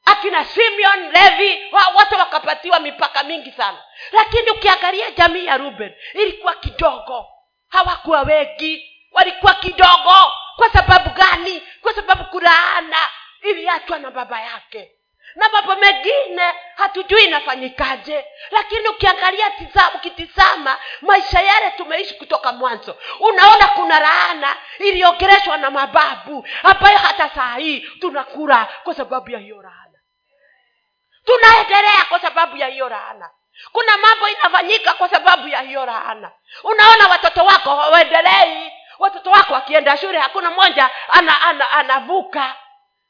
[0.05, 3.85] Akina simeon levi wote wakapatiwa mipaka mingi sana.
[4.13, 7.27] Lakini ukiangalia jamii ya ruben ilikuwa kidogo
[7.73, 8.89] hawakuwa wengi.
[9.13, 10.33] Walikuwa kidogo.
[10.57, 11.63] Kwa sababu gani?
[11.83, 12.97] Kwa sababu kulaana.
[13.43, 14.93] Iliachwa na baba yake.
[15.35, 18.25] Na mambo mengine hatujui inafanyikaje.
[18.51, 22.97] Lakini ukiangalia tizama ukitizama maisha yale tumeishi kutoka mwanzo.
[23.21, 29.63] Unaona kuna laana iliongereshwa na mababu ambayo hata saa hii tunakula kwa sababu ya hiyo
[29.63, 29.99] laana.
[31.25, 33.31] Tunaendelea kwa sababu ya hiyo laana
[33.73, 36.31] kuna mambo inafanyika kwa sababu ya hiyo laana.
[36.65, 38.73] Unaona watoto wako hawaendelei.
[38.99, 42.57] Watoto wako wakienda shule hakuna mmoja anavuka ana, ana, anavuka.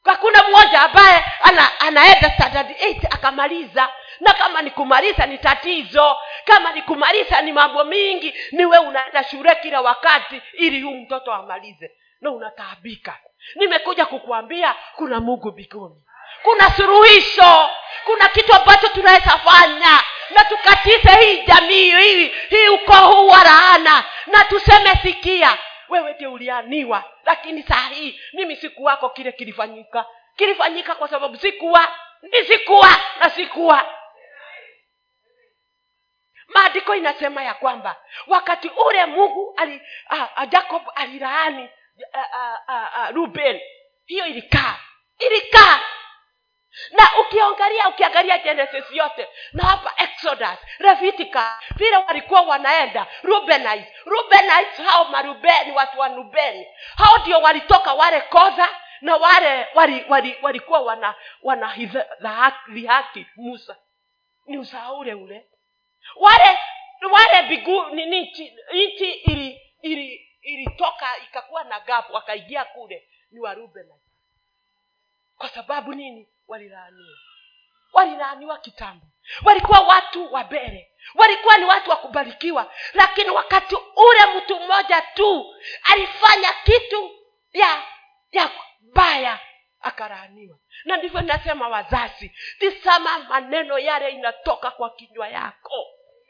[0.05, 3.89] Hakuna mmoja ambaye ana, anaenda standard 8 akamaliza.
[4.19, 6.17] Na kama ni kumaliza ni tatizo.
[6.45, 11.91] Kama ni kumaliza ni mambo mingi niwe unaenda shule kila wakati ili huu mtoto amalize.
[12.21, 13.17] Na unataabika.
[13.55, 15.95] Nimekuja kukuambia kuna mungu mbinguni
[16.43, 17.69] kuna suruhisho
[18.05, 20.03] kuna kitu ambacho tunaweza fanya.
[20.29, 24.03] Na tukatize hii jamii hii hii uko huu wa laana.
[24.27, 25.57] Na tuseme sikia
[25.89, 27.03] wewe ndio ulianiwa.
[27.25, 30.05] Lakini saa hii mimi sikuwako kile kilifanyika.
[30.35, 31.87] Kilifanyika kwa sababu sikuwa.
[32.21, 33.95] Ni sikuwa na sikuwa.
[36.47, 37.95] Maandiko inasema ya kwamba
[38.27, 39.81] wakati ule mungu ali,
[40.49, 40.99] jacob uh,
[42.69, 43.61] uh, ruben
[44.05, 44.75] hiyo ilikaa.
[45.19, 45.79] Ilikaa
[46.91, 55.05] na ukiangalia ukiangalia genesis yote na hapa exodus levitica vile walikuwa wanaenda rubenite rubenite hao
[55.05, 56.67] marubeni watu wa rubeni.
[56.97, 58.69] Hao ndio walitoka wale koza
[59.01, 61.75] na wale walikuwa wali, wali wana wana
[62.69, 63.77] dhihaki musa.
[64.45, 65.45] Ni uzao ule.
[66.15, 66.59] Wale
[67.11, 69.11] wale bigu nini nchi
[69.81, 70.77] ili
[71.23, 74.02] ikakuwa na gapu wakaingia kule ni warubenites
[75.43, 76.27] kwa sababu nini?
[76.47, 77.17] Walilaaniwa.
[77.93, 79.05] Walilaaniwa kitambo.
[79.45, 80.91] Walikuwa watu wa mbele.
[81.15, 82.71] Walikuwa ni watu wa kubarikiwa.
[82.93, 87.11] Lakini wakati ule mtu mmoja tu alifanya kitu
[87.53, 87.83] ya
[88.31, 88.49] ya
[88.93, 89.39] baya
[89.81, 90.57] akalaaniwa.
[90.85, 95.85] Na ndivyo nasema wazazi tisama maneno yale inatoka kwa kinywa yako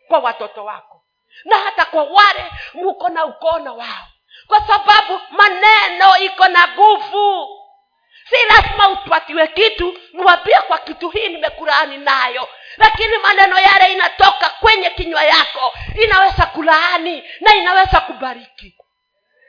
[0.08, 1.06] kwa watoto wako.
[1.46, 4.08] Na hata kwa wale muko na ukono wao.
[4.48, 7.63] Kwa sababu maneno iko na nguvu
[8.30, 12.50] si lazima upatiwe kitu niwambie kwa kitu hii nimekulaani nayo.
[12.78, 15.74] Lakini maneno yale inatoka kwenye kinywa yako.
[16.04, 18.76] Inaweza kulaani na inaweza kubariki.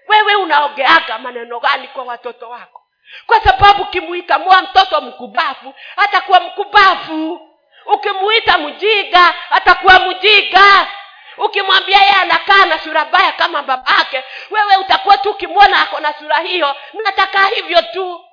[0.09, 2.81] Wewe unaongeaga maneno gani kwa watoto wako?
[3.27, 7.49] Kwa sababu ukimuita mwa mtoto mkubafu atakuwa mkubafu
[7.87, 10.87] ukimuita mjiga atakuwa mjiga
[11.39, 16.37] ukimwambia yeye anakaa na sura mbaya kama babake wewe utakuwa tu ukimwona ako na sura
[16.37, 16.77] hiyo.
[17.05, 18.24] Nataka hivyo tu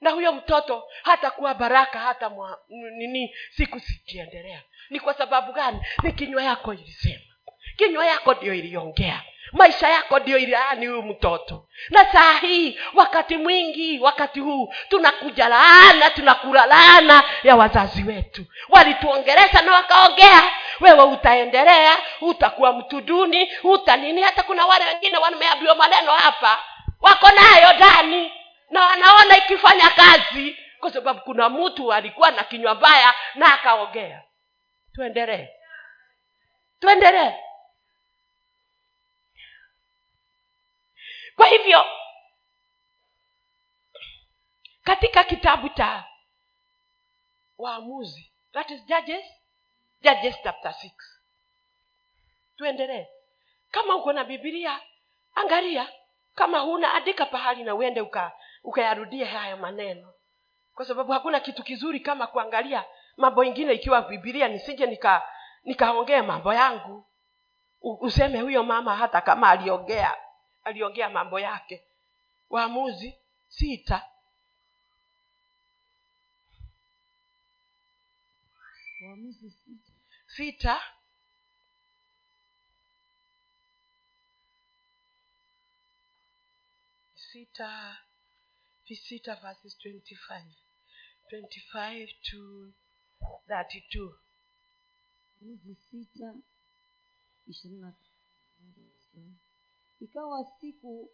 [0.00, 4.62] na huyo mtoto hatakuwa baraka hata mwa, nini siku zikiendelea.
[4.90, 5.80] Ni kwa sababu gani?
[6.02, 7.24] Ni kinywa yako ilisema.
[7.76, 9.22] Kinywa yako ndio iliongea.
[9.52, 11.68] Maisha yako ndio ilaani huyu mtoto.
[11.90, 18.44] Na saa hii wakati mwingi wakati huu tunakuja laana tunakula laana ya wazazi wetu.
[18.68, 20.42] Walituongeleza na wakaongea
[20.80, 26.64] wewe utaendelea utakuwa mtu duni uta hata kuna wale wengine wameambiwa maneno hapa.
[27.00, 28.32] Wako nayo ndani
[28.70, 34.22] na wanaona ikifanya kazi kwa sababu kuna mtu alikuwa na kinywa mbaya na akaongea.
[34.92, 35.48] Tuendelee.
[36.80, 37.34] Tuendelee.
[41.36, 41.84] Kwa hivyo
[44.84, 46.04] katika kitabu cha
[47.58, 49.24] waamuzi that is judges
[50.02, 50.90] judges chapter 6
[52.56, 53.06] tuendelee.
[53.70, 54.80] Kama uko na bibilia
[55.34, 55.88] angalia.
[56.34, 58.32] Kama huna andika pahali na uende uka
[58.64, 60.14] ukayarudie hayo maneno.
[60.74, 62.84] Kwa sababu hakuna kitu kizuri kama kuangalia
[63.16, 65.22] mambo ingine ikiwa bibilia nisije nika
[65.64, 67.06] nikaongea mambo yangu.
[67.82, 70.16] U, useme huyo mama hata kama aliongea
[70.64, 71.84] aliongea mambo yake.
[72.50, 73.18] Waamuzi
[73.48, 74.02] sita.
[79.02, 79.92] Waamuzi sita
[80.34, 80.76] sita.
[87.14, 87.70] Sita
[88.96, 90.42] sita verses 25
[91.30, 92.72] 25 to
[93.48, 94.14] 32
[95.40, 96.34] waamuzi sita
[97.48, 97.92] ishirini na
[100.00, 101.10] ikawa siku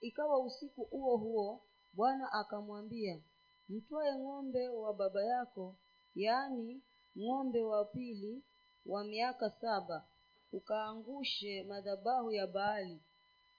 [0.00, 1.60] ikawa usiku huo huo
[1.92, 3.20] bwana akamwambia
[3.68, 5.76] mtwae ng'ombe wa baba yako
[6.14, 6.80] yaani
[7.18, 8.42] ng'ombe wa pili
[8.86, 10.04] wa miaka saba
[10.52, 13.00] ukaangushe madhabahu ya baali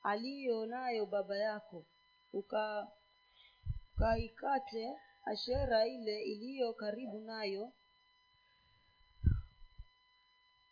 [0.04, 1.86] aliyo nayo baba yako
[2.34, 2.88] uka
[3.95, 7.71] ukaikate ashera ile iliyo karibu nayo.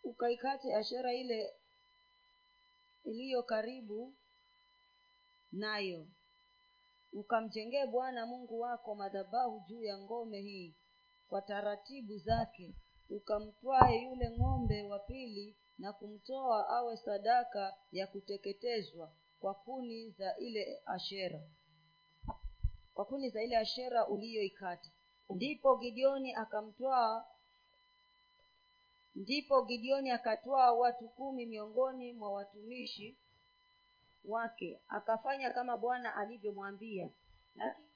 [0.03, 1.53] Ukaikate ashera ile
[3.05, 4.13] iliyo karibu
[5.51, 6.07] nayo.
[7.13, 10.73] Ukamjengee bwana mungu wako madhabahu juu ya ngome hii
[11.29, 12.73] kwa taratibu zake.
[13.09, 20.81] Ukamtwae yule ng'ombe wa pili na kumtoa awe sadaka ya kuteketezwa kwa kuni za ile
[20.85, 21.41] ashera
[22.93, 24.89] kwa kuni za ile ashera uliyoikata.
[25.29, 27.25] Ndipo gideoni akamtwaa
[29.15, 33.17] ndipo gideoni akatwaa watu kumi miongoni mwa watumishi
[34.25, 37.09] wake akafanya kama bwana alivyomwambia.
[37.55, 37.87] Lakini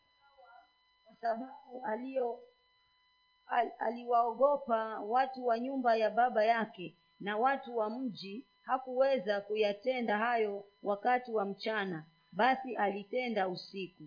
[1.05, 2.39] kwa sababu alio
[3.47, 10.65] al, aliwaogopa watu wa nyumba ya baba yake na watu wa mji hakuweza kuyatenda hayo
[10.83, 12.05] wakati wa mchana.
[12.31, 14.03] Basi alitenda usiku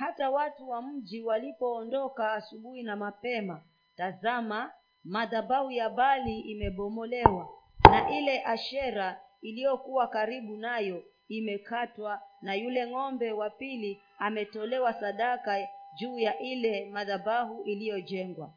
[0.00, 3.62] hata watu wa mji walipoondoka asubuhi na mapema
[3.96, 4.72] tazama
[5.04, 7.48] madhabahu ya bali imebomolewa
[7.90, 16.18] na ile ashera iliyokuwa karibu nayo imekatwa na yule ng'ombe wa pili ametolewa sadaka juu
[16.18, 18.54] ya ile madhabahu iliyojengwa.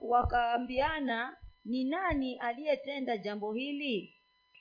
[0.00, 4.14] Wakaambiana ni nani aliyetenda jambo hili?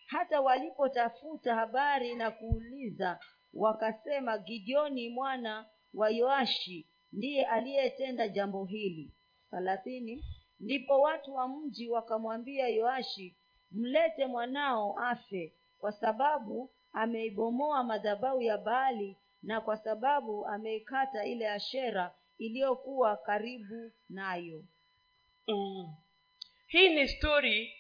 [0.08, 3.20] Hata walipotafuta habari na kuuliza
[3.58, 9.12] wakasema gideoni mwana wa yoashi ndiye aliyetenda jambo hili.
[9.52, 10.24] Thalathini
[10.60, 13.36] ndipo watu wa mji wakamwambia yoashi
[13.72, 22.16] mlete mwanao afe kwa sababu ameibomoa madhabahu ya baali na kwa sababu ameikata ile ashera
[22.38, 24.64] iliyokuwa karibu nayo
[25.48, 25.96] mm.
[26.68, 27.74] hii ni stori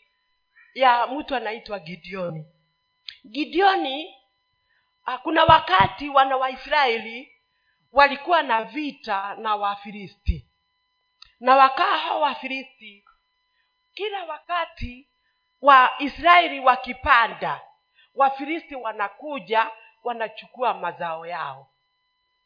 [0.73, 2.45] ya mtu anaitwa gideoni.
[3.31, 4.13] Gideoni
[5.23, 7.33] kuna wakati wana waisraeli
[7.91, 10.47] walikuwa na vita na wafilisti.
[11.39, 13.05] Na wakaa hao wafilisti
[13.93, 15.07] kila wakati
[15.61, 17.61] waisraeli wakipanda
[18.15, 19.71] wafilisti wanakuja
[20.03, 21.71] wanachukua mazao yao.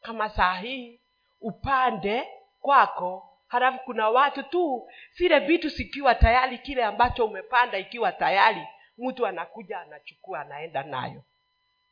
[0.00, 1.00] Kama saa hii
[1.40, 2.28] upande
[2.60, 8.66] kwako halafu kuna watu tu zile vitu zikiwa tayari kile ambacho umepanda ikiwa tayari
[8.98, 11.24] mtu anakuja anachukua anaenda nayo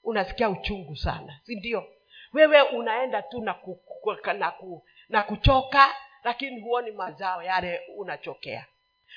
[0.04, 1.84] unasikia uchungu sana si ndio?
[2.32, 3.80] Wewe unaenda tu na, ku,
[4.38, 8.66] na, ku, na kuchoka lakini huoni mazao yale unachokea.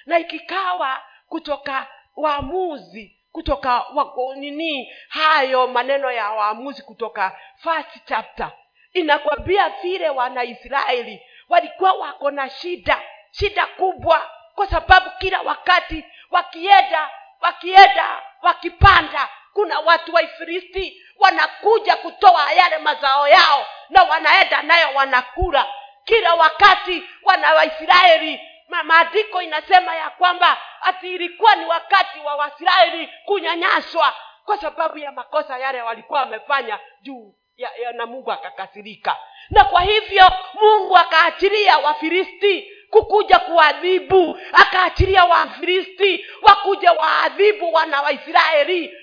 [0.05, 8.51] Na ikikawa kutoka waamuzi kutoka wa, nini hayo maneno ya waamuzi kutoka first chapter
[8.93, 17.09] inakwambia vile wanaisraeli walikuwa wako na shida shida kubwa kwa sababu kila wakati wakienda
[17.41, 25.67] wakienda wakipanda kuna watu waifiristi wanakuja kutoa yale mazao yao na wanaenda nayo wanakula.
[26.05, 28.39] Kila wakati wana waisraeli
[28.83, 34.13] maandiko inasema ya kwamba ati ilikuwa ni wakati wa waisraeli kunyanyaswa
[34.45, 39.17] kwa sababu ya makosa yale walikuwa wamefanya juu ya, ya na mungu akakasirika.
[39.49, 44.39] Na kwa hivyo mungu akaachilia wafilisti kukuja kuadhibu.
[44.53, 48.93] Akaachilia wafilisti wakuja waadhibu wana waisraeli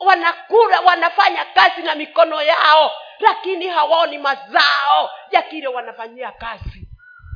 [0.00, 6.86] wanakula wanafanya kazi na mikono yao lakini hawaoni mazao ya kile wanafanyia kazi.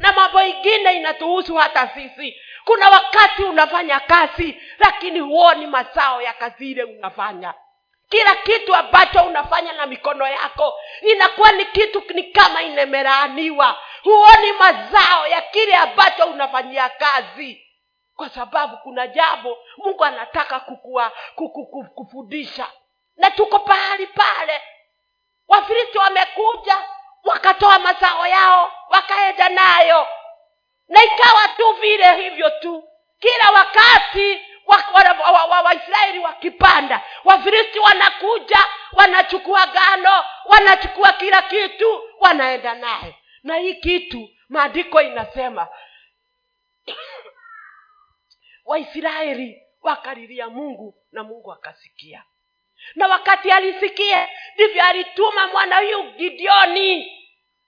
[0.00, 2.36] Na mambo ingine inatuhusu hata sisi.
[2.64, 7.54] Kuna wakati unafanya kazi lakini huoni mazao ya kazi ile unafanya.
[8.08, 13.78] Kila kitu ambacho unafanya na mikono yako inakuwa ni kitu ni kama imelaaniwa.
[14.02, 17.60] Huoni mazao ya kile ambacho unafanyia kazi
[18.16, 22.66] kwa sababu kuna jambo mungu anataka kukua, kuku, kuku, kufundisha.
[23.16, 24.62] Na tuko pahali pale.
[25.48, 26.76] Wafilisti wamekuja
[27.24, 30.06] wakatoa mazao yao wakaenda nayo.
[30.88, 32.84] Na ikawa tu vile hivyo tu.
[33.18, 42.02] Kila wakati waisraeli wa, wa, wa, Waisraeli wakipanda wafilisti wanakuja wanachukua gano wanachukua kila kitu
[42.20, 43.16] wanaenda naye.
[43.42, 45.68] Na hii kitu maandiko inasema
[48.64, 52.24] waisraeli wakalilia mungu na mungu akasikia.
[52.94, 57.20] Na wakati alisikia ndivyo alituma mwana huyu gideoni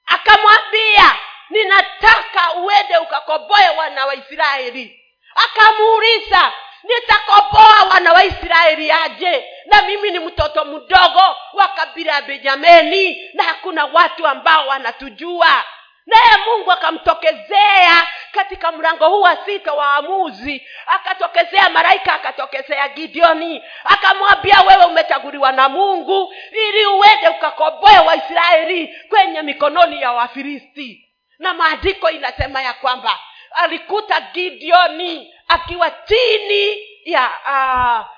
[0.07, 1.17] akamwambia
[1.51, 5.03] ninataka uende ukakoboe wana wa israeli.
[5.35, 9.45] Akamuuliza nitakoboa wana wa israeli aje?
[9.67, 15.65] Na mimi ni mtoto mdogo wa kabila ya benjameni na hakuna watu ambao wanatujua
[16.07, 23.63] naye mungu akamtokezea katika mlango huu wa sita wa amuzi akatokezea malaika akatokezea gideoni.
[23.85, 31.03] Akamwambia wewe umechaguliwa na mungu ili uende ukakoboe waisraeli kwenye mikononi ya wafilisti.
[31.39, 33.19] Na maandiko inasema ya kwamba
[33.53, 38.16] alikuta gideoni akiwa chini ya uh,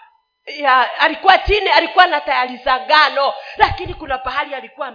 [0.57, 4.95] ya alikuwa chini alikuwa anatayarisha ngano lakini kuna pahali alikuwa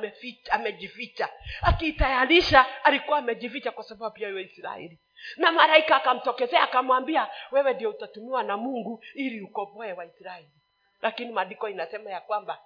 [0.51, 1.30] amejificha.
[1.62, 4.99] Akiitayarisha alikuwa amejificha kwa sababu ya israeli.
[5.38, 10.49] Na malaika akamtokezea akamwambia wewe ndio utatumiwa na mungu ili ukomboe waisraeli.
[11.01, 12.60] Lakini maandiko inasema ya kwamba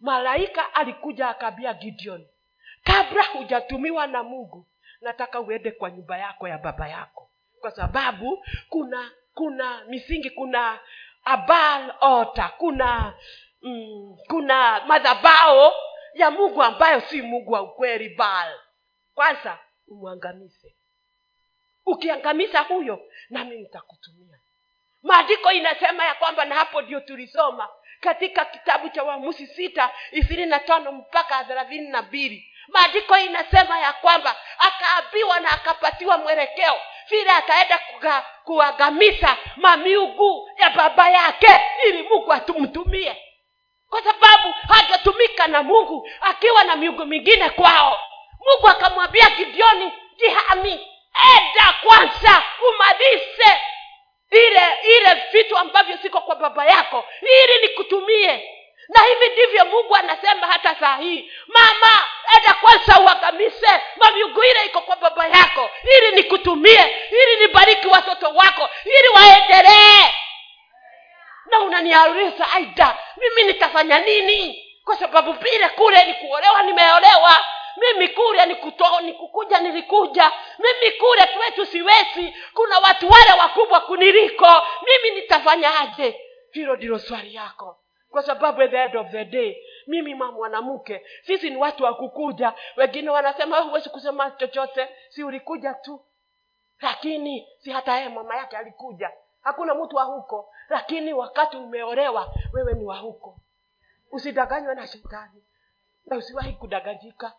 [0.00, 2.26] malaika alikuja akaambia gideon
[2.84, 4.66] kabla hujatumiwa na mungu
[5.00, 7.30] nataka uende kwa nyumba yako ya baba yako.
[7.60, 10.78] Kwa sababu kuna kuna misingi kuna
[12.00, 12.48] ota.
[12.58, 13.14] Kuna
[13.62, 15.72] mm, kuna madhabao
[16.14, 18.60] ya mungu ambayo si mungu wa ukweli bal
[19.14, 19.58] kwanza
[19.88, 20.76] umwangamize.
[21.86, 23.00] Ukiangamiza huyo
[23.30, 24.38] nami nitakutumia.
[25.02, 27.68] Maandiko inasema ya kwamba na hapo ndio tulisoma
[28.00, 32.52] katika kitabu cha uamuzi sita ishirini na tano mpaka thelathini na mbili.
[32.68, 36.76] Maandiko inasema ya kwamba akaambiwa na akapatiwa mwelekeo
[37.10, 37.80] vile ataenda
[38.44, 43.16] kuangamiza mamiugu ya baba yake ili mungu atumtumie.
[43.90, 48.00] Kwa sababu hajatumika na mungu akiwa na miungu mingine kwao.
[48.46, 50.72] Mungu akamwambia gideoni jihami
[51.36, 53.60] enda kwanza umalize
[54.30, 54.62] ile
[54.98, 58.55] ile vitu ambavyo siko kwa baba yako ili nikutumie
[58.88, 61.32] na hivi ndivyo mungu anasema hata saa hii.
[61.46, 62.06] Mama
[62.36, 65.70] enda kwanza uangamise mavyungu iko kwa baba yako.
[65.98, 66.96] Ili nikutumie.
[67.10, 68.68] Ili nibariki watoto wako.
[68.84, 70.14] Ili waendelee.
[71.46, 74.62] Na unaniauliza aida mimi nitafanya nini?
[74.84, 77.44] Kwa sababu vile kule ni kuolewa nimeolewa.
[77.76, 80.32] Mimi kule nikukuja nilikuja.
[80.58, 82.34] Mimi kule kwetu siwezi.
[82.54, 84.62] Kuna watu wale wakubwa kuniliko.
[84.82, 86.20] Mimi nitafanyaje
[86.52, 87.78] hilo ndilo swali yako
[88.16, 89.56] kwa sababu the end of the day
[89.86, 92.52] mimi ma mwanamke sisi ni watu wa kukuja.
[92.76, 94.88] Wengine wanasema huwezi kusema chochote.
[95.08, 96.04] Si ulikuja tu.
[96.80, 99.10] Lakini si hata yeye mama yake alikuja.
[99.42, 100.52] Hakuna mtu wa huko.
[100.68, 103.40] Lakini wakati umeolewa wewe ni wa huko.
[104.10, 105.44] Usidanganywe na shetani.
[106.06, 107.32] Na usiwahi kudanganyika.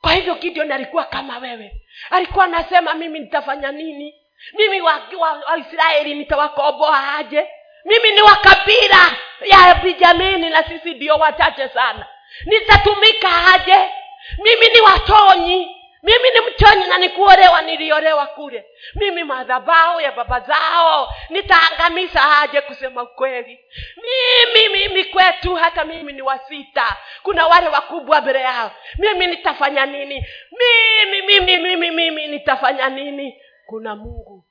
[0.00, 1.86] Kwa hivyo gideon alikuwa kama wewe.
[2.10, 4.14] Alikuwa anasema mimi nitafanya nini?
[4.54, 7.48] Mimi waisraeli wa, wa nitawakomboa aje
[7.84, 12.06] mimi ni wa kabila ya benjamini na sisi ndio wachache sana.
[12.44, 13.90] Nitatumika aje?
[14.38, 15.76] Mimi ni watonyi.
[16.02, 18.64] Mimi ni mchonyi na nikuolewa niliolewa kule.
[18.94, 21.08] Mimi madhabao ya baba zao.
[21.28, 23.60] Nitaangamiza aje kusema ukweli?
[23.96, 28.70] Mimi mimi kwetu hata mimi ni wasita kuna wale wakubwa mbele yao.
[28.98, 30.26] Mimi nitafanya nini?
[30.58, 33.42] Mimi mimi mimi mimi nitafanya nini?
[33.66, 34.44] Kuna mungu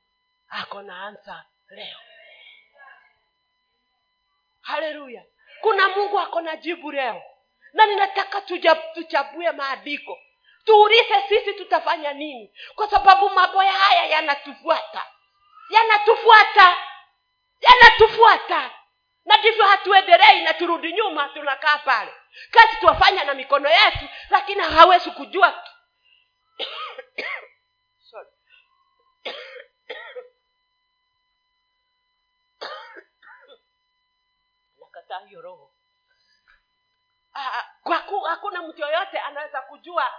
[0.49, 1.97] ako na ansa leo
[4.69, 5.23] haleluya.
[5.61, 7.21] Kuna mungu ako na jibu leo.
[7.73, 8.41] Na ninataka
[8.93, 10.19] tuchambue maandiko.
[10.65, 12.53] Tuulize sisi tutafanya nini?
[12.75, 15.05] Kwa sababu mambo haya yanatufuata.
[15.69, 16.77] Yanatufuata.
[17.61, 18.71] Yanatufuata.
[19.25, 22.11] Na ndivyo hatuendelei na turudi nyuma tunakaa pale.
[22.51, 25.63] Kazi tuwafanya na mikono yetu lakini hawezi kujua
[35.09, 35.71] nakataa hiyo roho.
[37.35, 40.11] Ah, kwa ku, hakuna mtu yoyote anaweza kujua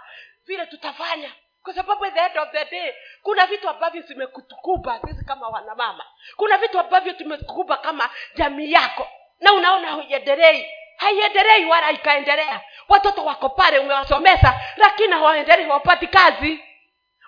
[0.45, 1.31] vile tutafanya.
[1.63, 6.05] Kwa sababu the end of the day kuna vitu ambavyo zimekutukuba sisi kama wanamama.
[6.35, 9.07] Kuna vitu ambavyo tumekukuba kama jamii yako.
[9.39, 12.61] Na unaona huiendelei haiendelei wala ikaendelea.
[12.87, 16.63] Watoto wako pale umewasomesha lakini hawaendelei hawapati kazi.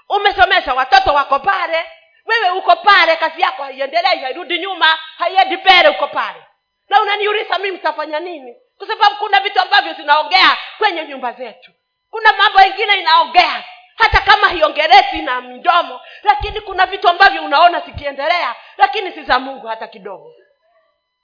[0.10, 1.86] Umesomesha watoto wako pale.
[2.26, 4.86] Wewe uko pale kazi yako haiendelei hairudi nyuma
[5.18, 6.44] haiendi mbele uko pale
[6.90, 8.56] na unaniuliza mimi mtafanya nini?
[8.78, 11.72] Kwa sababu kuna vitu ambavyo zinaongea kwenye nyumba zetu.
[12.10, 13.64] Kuna mambo ingine inaongea.
[13.96, 19.68] Hata kama hiongeresi na midomo lakini kuna vitu ambavyo unaona zikiendelea lakini si za mungu
[19.68, 20.34] hata kidogo.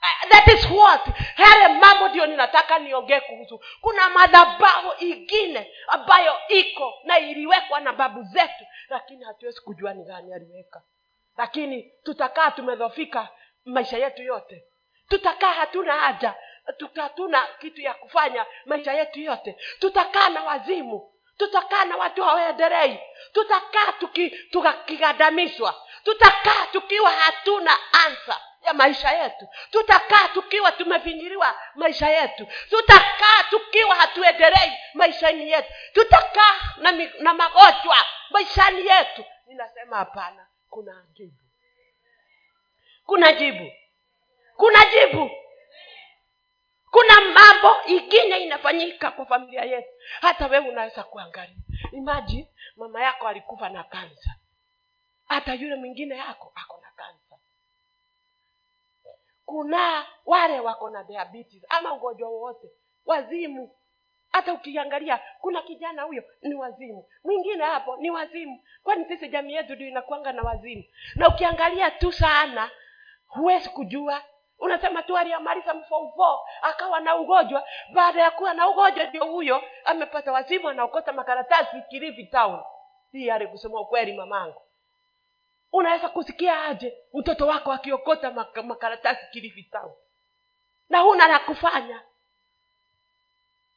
[0.02, 1.02] Uh, that is what?
[1.38, 3.62] Yale mambo ndio ninataka niongee kuhusu.
[3.82, 10.34] Kuna madhabahu ingine ambayo iko na iliwekwa na babu zetu lakini hatuwezi kujua ni gani
[10.34, 10.82] aliweka.
[11.38, 13.28] Lakini tutakaa tumedhofika
[13.66, 14.64] maisha yetu yote
[15.10, 16.34] tutakaa hatuna haja.
[16.96, 19.58] Hatuna kitu ya kufanya maisha yetu yote.
[19.80, 21.14] Tutakaa na wazimu.
[21.38, 23.00] Tutakaa na watu hawaendelei.
[23.34, 24.30] Tutakaa tuki-
[26.04, 27.72] tutakaa tukiwa hatuna
[28.06, 29.48] ansa ya maisha yetu.
[29.72, 32.48] Tutakaa tukiwa tumefinyiriwa maisha yetu.
[32.70, 35.70] Tutakaa tukiwa hatuendelei maishani yetu.
[35.94, 37.98] Tutakaa na, mi- na magonjwa
[38.30, 39.26] maishani yetu.
[39.48, 41.38] Ninasema hapana kuna jibu.
[43.06, 43.72] Kuna jibu
[44.60, 45.32] kuna jibu.
[46.92, 49.90] Kuna mambo ingine inafanyika kwa familia yetu.
[50.22, 51.56] Hata wewe unaweza kuangalia.
[51.92, 54.36] Imaji mama yako alikufa na kansa.
[55.28, 57.38] Hata yule mwingine yako ako na kansa.
[59.46, 62.68] Kuna wale wako na diabetes ama ugonjwa wowote
[63.06, 63.76] wazimu.
[64.32, 67.06] Hata ukiangalia kuna kijana huyo ni wazimu.
[67.24, 68.64] Mwingine hapo ni wazimu.
[68.84, 70.84] Kwani sisi jamii yetu ndio inakuanga na wazimu?
[71.16, 72.72] Na ukiangalia tu sana
[73.28, 74.24] huwezi kujua
[74.60, 77.64] unasema tu aliamaliza mfomfo akawa na ugonjwa.
[77.94, 82.62] Baada ya kuwa na ugonjwa ndio huyo amepata wazimu anaokota makaratasi kilifi town.
[83.12, 84.62] Hii ali kusema ukweli mamangu.
[85.74, 89.92] Unaweza kusikia aje mtoto wako akiokota maka- makaratasi kilifi town?
[90.90, 92.02] Na huna la kufanya.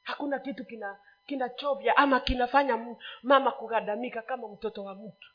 [0.03, 2.87] Hakuna kitu kina kinachovya ama kinafanya
[3.23, 5.29] mama kugadamika kama mtoto wa mtu.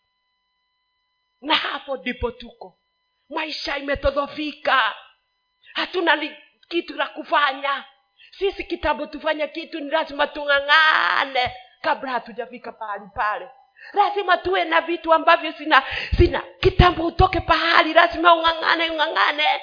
[1.41, 2.77] Na hapo ndipo tuko.
[3.29, 4.95] Maisha imetodhofika
[5.77, 6.37] hatuna li,
[6.69, 7.83] kitu la kufanya.
[8.31, 11.51] Sisi kitambo tufanye kitu ni lazima tung'ang'ane
[11.81, 13.49] kabla hatujafika pahali pale.
[13.93, 15.83] Lazima tuwe na vitu ambavyo sina
[16.17, 16.41] sina.
[16.59, 19.61] Kitambo utoke pahali lazima ung'ang'ane ung'ang'ane.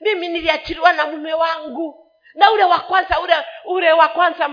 [0.00, 2.00] Mimi niliachiliwa na mume wangu.
[2.34, 3.34] Na ule wa kwanza ule
[3.64, 4.50] ule wa kwanza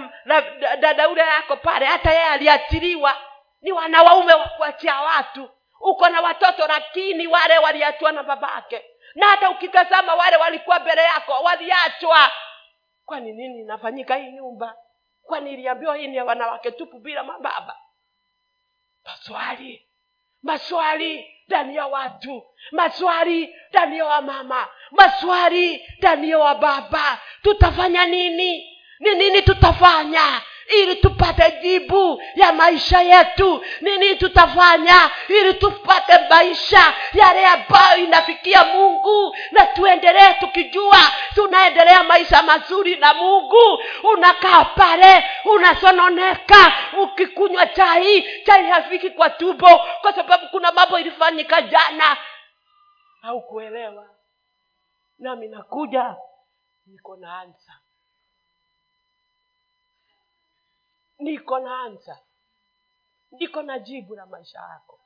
[0.80, 3.18] dada ule yako pale hata yeye aliachiliwa.
[3.62, 5.50] Ni wanawaume wa kuachia watu.
[5.80, 8.86] Uko na watoto lakini wale waliachiwa na babake
[9.16, 12.32] na hata ukitazama wale walikuwa mbele yako waliachwa.
[13.06, 14.76] Kwani nini inafanyika hii nyumba?
[15.22, 17.78] Kwani iliambiwa hii ni ya wanawake tupu bila mababa?
[19.06, 19.88] Maswali
[20.44, 27.20] maswali ndani ya watu maswali ndani ya wamama maswali ndani ya wababa.
[27.42, 28.78] Tutafanya nini?
[29.00, 33.66] Ni nini tutafanya ili tupate jibu ya maisha yetu.
[33.82, 35.12] Nini tutafanya?
[35.28, 39.36] Ili tupate maisha yale ambayo inafikia mungu.
[39.52, 40.98] Na tuendelee tukijua
[41.36, 43.84] tunaendelea maisha mazuri na mungu.
[44.14, 46.74] Unakaa pale unasononeka.
[47.04, 49.82] Ukikunywa chai chai hafiki kwa tumbo.
[50.02, 52.18] Kwa sababu kuna mambo ilifanyika jana.
[53.24, 54.10] Au kuelewa
[55.20, 56.16] nami nakuja
[56.86, 57.74] niko na ansa
[61.22, 62.20] niko na ansa
[63.32, 65.00] niko na jibu la maisha yako.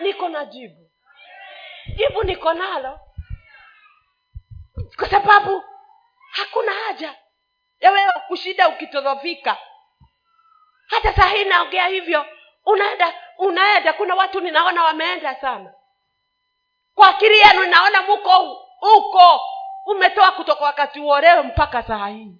[0.00, 0.90] Niko na jibu.
[1.96, 3.00] Jibu niko nalo.
[4.96, 5.64] Kwa sababu
[6.30, 7.14] hakuna haja
[7.80, 9.58] ya wewe kushida ukitodhofika.
[10.86, 12.26] Hata saa hii naongea hivyo.
[12.66, 13.92] Unaenda unaenda.
[13.92, 15.74] Kuna watu ninaona wameenda sana.
[16.94, 18.38] Kwa akili yenu naona muko
[18.80, 19.40] huko
[19.86, 22.36] umetoa kutoka wakati uolewe mpaka saa hii.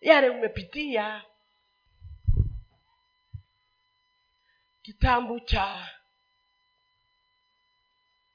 [0.00, 1.22] Yale umepitia
[4.82, 5.88] kitabu cha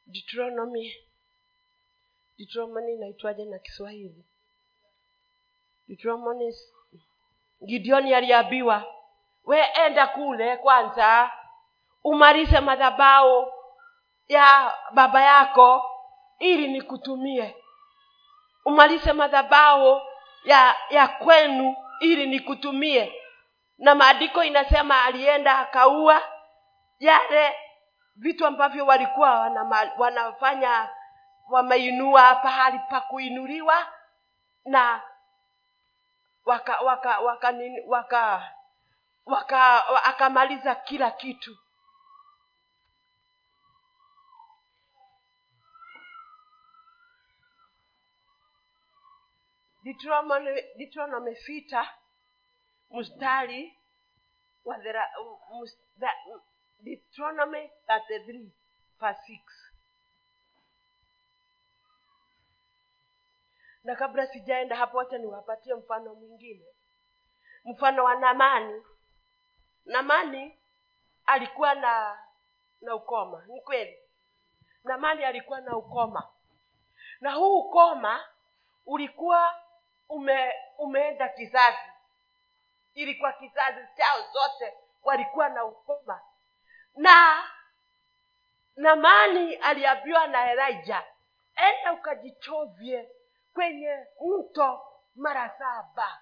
[0.05, 0.93] deuteronomy.
[2.37, 4.25] Deuteronomy inaitwaje na kiswahili?
[5.87, 6.53] Deuteronomy
[7.65, 8.83] gideoni aliambiwa
[9.43, 11.31] we enda kule kwanza
[12.03, 13.53] umalize madhabao
[14.27, 15.83] ya baba yako
[16.39, 17.55] ili nikutumie.
[18.65, 20.01] Umalize madhabao
[20.43, 23.21] ya ya kwenu ili nikutumie.
[23.77, 26.36] Na maandiko inasema alienda akaua
[26.99, 27.55] yale
[28.15, 30.89] vitu ambavyo walikuwa wanama, wanafanya
[31.49, 33.87] wameinua pahali pa kuinuliwa
[34.65, 35.01] na
[36.45, 38.51] waka waka waka nini, waka,
[39.25, 41.57] waka akamaliza kila kitu.
[50.77, 51.89] Deuteronomy sita
[52.91, 53.79] mstari
[54.65, 54.77] wa
[56.79, 58.49] Deuteronomy 33
[58.99, 59.39] verse 6
[63.83, 66.65] na kabla sijaenda hapo wacha niwapatie mfano mwingine.
[67.65, 68.83] Mfano wa namani
[69.85, 70.57] namani
[71.25, 72.19] alikuwa na
[72.81, 73.45] na ukoma.
[73.47, 73.97] Ni kweli.
[74.83, 76.29] Namani alikuwa na ukoma.
[77.21, 78.25] Na huu ukoma
[78.85, 79.61] ulikuwa
[80.09, 81.77] ume, umeenda kizazi.
[82.93, 84.73] Ilikuwa kizazi chao zote
[85.03, 86.21] walikuwa na ukoma
[86.97, 87.43] na
[88.75, 91.03] namani aliambiwa na elija
[91.55, 93.09] enda ukajichovye
[93.53, 94.81] kwenye mto
[95.15, 96.21] mara saba.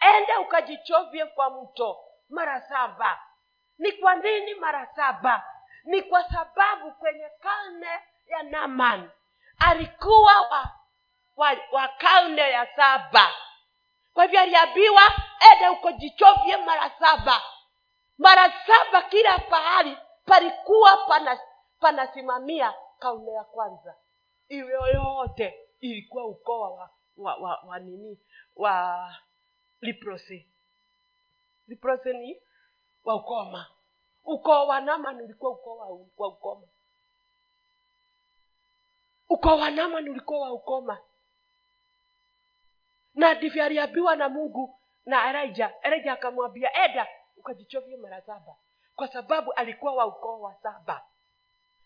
[0.00, 1.98] Enda ukajichovye kwa mto
[2.30, 3.20] mara saba.
[3.78, 5.44] Ni kwa nini mara saba?
[5.84, 9.10] Ni kwa sababu kwenye karne ya naman
[9.58, 10.70] alikuwa wa,
[11.36, 13.30] wa, wa karne ya saba.
[14.14, 15.02] Kwa hivyo aliambiwa
[15.52, 17.42] enda ukajichovye mara saba
[18.18, 21.40] mara saba kila pahali palikuwa pana
[21.80, 22.74] panasimamia
[23.34, 23.94] ya kwanza.
[24.48, 28.18] Iwe yote ilikuwa ukoa wa, wa, wa, wa nini?
[28.56, 29.14] Wa
[29.80, 30.48] liprosi
[31.68, 32.42] liprose ni
[33.04, 33.66] wa ukoma.
[34.24, 35.86] Ukoo wa naman ulikuwa ukoo wa,
[36.16, 36.66] wa ukoma.
[39.28, 40.98] Ukoo wa naman ulikuwa wa ukoma.
[43.14, 47.08] Na ndivyo aliambiwa na mungu na elija elija akamwambia eda
[47.50, 48.56] ukajichovye mara saba.
[48.96, 51.04] Kwa sababu alikuwa wa ukoo wa saba.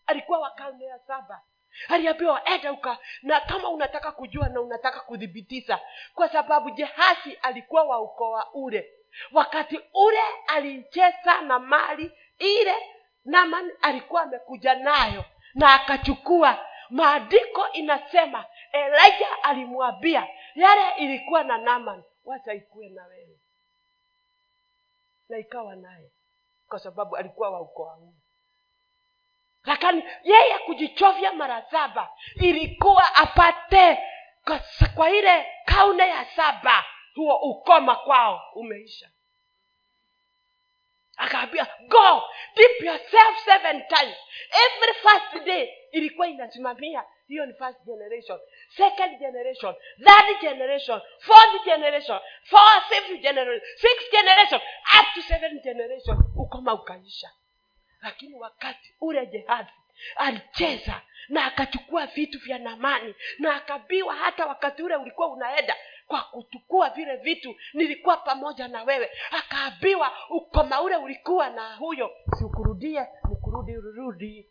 [0.05, 1.41] Alikuwa wa karne ya saba.
[1.89, 5.79] Aliambiwa enda uka na kama unataka kujua na unataka kuthibitisha
[6.13, 8.89] kwa sababu jehasi alikuwa wa ukoo wa ule.
[9.31, 12.75] Wakati ule alicheza na mali ile
[13.25, 15.25] naman alikuwa amekuja nayo.
[15.53, 16.65] Na akachukua.
[16.89, 23.07] Maandiko inasema elija alimwambia yale ilikuwa na naman wacha ikuwe na
[25.31, 26.11] na ikawa naye
[26.67, 28.13] kwa sababu alikuwa wa ukoo
[29.63, 33.97] lakini yeye kujichovya mara saba ilikuwa apate
[34.45, 34.59] kwa,
[34.95, 39.09] kwa ile kaune ya saba huo ukoma kwao umeisha.
[41.17, 42.23] Akaambia go
[42.55, 44.15] dip yourself seven times.
[44.65, 48.39] Every first day ilikuwa inasimamia hiyo ni first generation
[48.77, 54.61] second generation third generation fourth generation four fifth generation sixth generation
[54.99, 57.31] up to seventh generation ukoma ukaisha.
[58.01, 59.69] Lakini wakati ule jehazi
[60.15, 65.75] alicheza na akachukua vitu vya namani na akabiwa hata wakati ule ulikuwa unaenda
[66.07, 69.09] kwa kuchukua vile vitu nilikuwa pamoja na wewe.
[69.31, 72.11] Akaabiwa ukoma ule ulikuwa na huyo.
[72.39, 74.49] Siukurudie nikurudi rudi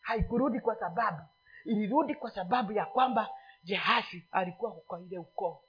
[0.00, 1.22] haikurudi kwa sababu
[1.66, 3.28] ilirudi kwa sababu ya kwamba
[3.64, 5.62] jehasi alikuwa kwa ile ukoo.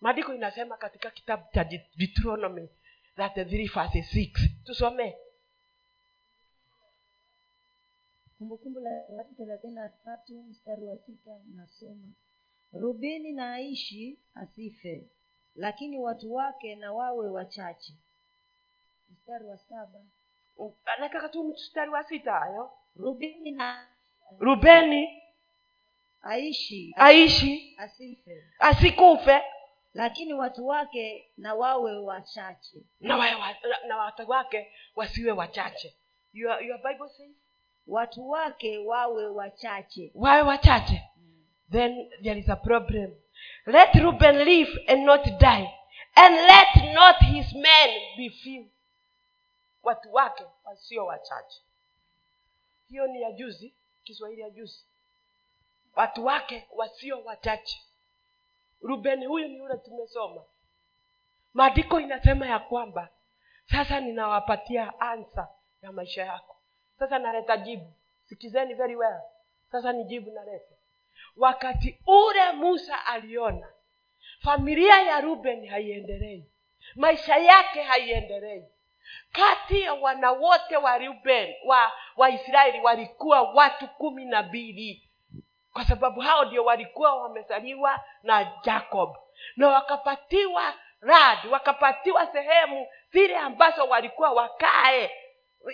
[0.00, 1.64] Maandiko inasema katika kitabu cha
[1.96, 2.68] deuteronomy
[3.16, 5.14] 33 tusomee
[8.38, 12.08] kumbukumbu la watu thelathini na tatu mstari wa sita nasoma
[12.72, 15.08] rubeni na aishi asife
[15.56, 17.92] lakini watu wake na wawe wachache.
[19.12, 20.00] Mstari wa saba.
[21.00, 22.70] Nataka tu mstari wa sita hayo.
[22.96, 23.86] Rubeni na
[24.38, 25.22] rubeni
[26.22, 28.44] aishi aishi asife.
[28.58, 29.42] asikufe.
[29.94, 32.78] Lakini watu wake na wawe wachache.
[33.00, 33.26] Na, wa,
[33.88, 35.94] na watu wake wasiwe wachache.
[36.32, 37.30] Your, your bible says?
[37.86, 40.10] Watu wake wawe wachache.
[40.14, 41.02] Wawe wachache.
[41.70, 43.10] Then there is a problem.
[43.66, 45.74] Let ruben live and not die
[46.14, 48.66] and let not his men be few.
[49.82, 51.60] Watu wake wasio wachache.
[52.88, 53.74] Hiyo ni ya juzi
[54.10, 54.84] kiswahili ya juzi.
[55.96, 57.80] Watu wake wasio wachache.
[58.82, 60.44] Rubeni huyu ni yule tumesoma.
[61.54, 63.08] Maandiko inasema ya kwamba
[63.70, 65.48] sasa ninawapatia ansa
[65.82, 66.56] ya maisha yako.
[66.98, 67.92] Sasa naleta jibu.
[68.28, 69.20] Sikizeni very well.
[69.72, 70.74] Sasa ni jibu naleta.
[71.36, 73.72] Wakati ule musa aliona
[74.40, 76.44] familia ya ruben haiendelei
[76.94, 78.64] maisha yake haiendelei
[79.32, 85.02] kati ya wana wote wa ruben wa waisraeli walikuwa watu kumi na mbili.
[85.72, 89.16] Kwa sababu hao ndio walikuwa wamezaliwa na jacob.
[89.56, 95.10] Na wakapatiwa rad wakapatiwa sehemu zile ambazo walikuwa wakae.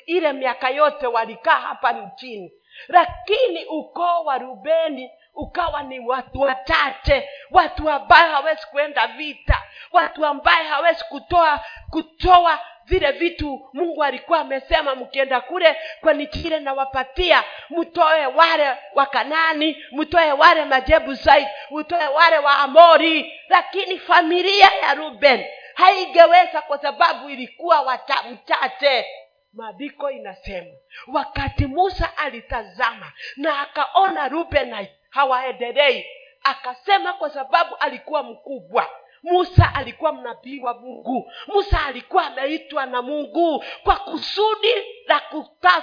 [0.06, 2.52] Ile miaka yote walikaa hapa nchini.
[2.88, 9.62] Lakini ukoo wa rubeni ukawa ni watu wachache watu ambaye hawezi kuenda vita
[9.92, 17.44] watu ambaye hawezi kutoa kutoa vile vitu mungu alikuwa amesema mkienda kule kwani nichile nawapatia
[17.70, 23.32] mtoe wale wa kanani mtoe wale majebusai mtoe wale wa amori.
[23.48, 29.06] Lakini familia ya ruben haingeweza kwa sababu ilikuwa wata mchache.
[29.52, 30.70] Maandiko inasema
[31.12, 34.86] wakati musa alitazama na akaona ruben
[35.16, 36.06] hawaendelei
[36.42, 38.90] akasema kwa sababu alikuwa mkubwa.
[39.22, 41.32] Musa alikuwa mnabii wa mungu.
[41.46, 44.74] Musa alikuwa ameitwa na mungu kwa kusudi
[45.06, 45.82] la, kuta,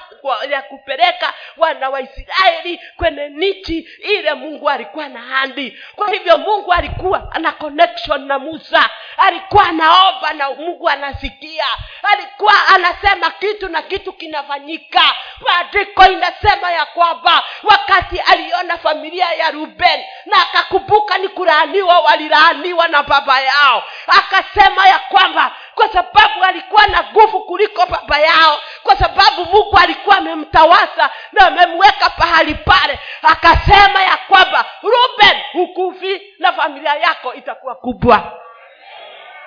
[0.49, 5.79] la kupeleka wana waisraeli kwenye nchi ile mungu alikuwa na handi.
[5.95, 8.89] Kwa hivyo mungu alikuwa ana connection na musa.
[9.17, 11.65] Alikuwa anaomba na mungu anasikia.
[12.03, 15.01] Alikuwa anasema kitu na kitu kinafanyika.
[15.39, 23.03] Maandiko inasema ya kwamba wakati aliona familia ya ruben na akakumbuka ni kulaaniwa walilaaniwa na
[23.03, 23.83] baba yao.
[24.07, 28.57] Akasema ya kwamba kwa sababu alikuwa na nguvu kuliko baba yao.
[28.83, 32.99] Kwa sababu mungu alikuwa amemtawasa na amemweka pahali pale.
[33.21, 38.39] Akasema ya kwamba ruben hukufi na familia yako itakuwa kubwa.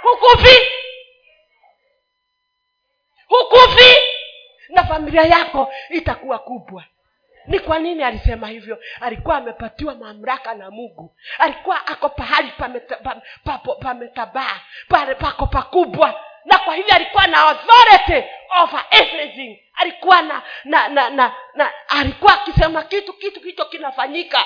[0.02, 0.66] Hukufi.
[3.28, 3.96] Hukufi
[4.68, 6.84] na familia yako itakuwa kubwa
[7.47, 8.78] ni kwa nini alisema hivyo?
[9.01, 11.16] Alikuwa amepatiwa mamlaka na mungu.
[11.38, 14.11] Alikuwa ako pahali pametabaa pame,
[14.88, 16.20] pale pako pakubwa.
[16.44, 18.28] Na kwa hivyo alikuwa na authority
[18.62, 19.59] over everything.
[19.74, 24.44] Alikuwa na na na na, na alikuwa akisema kitu kitu kicho kinafanyika.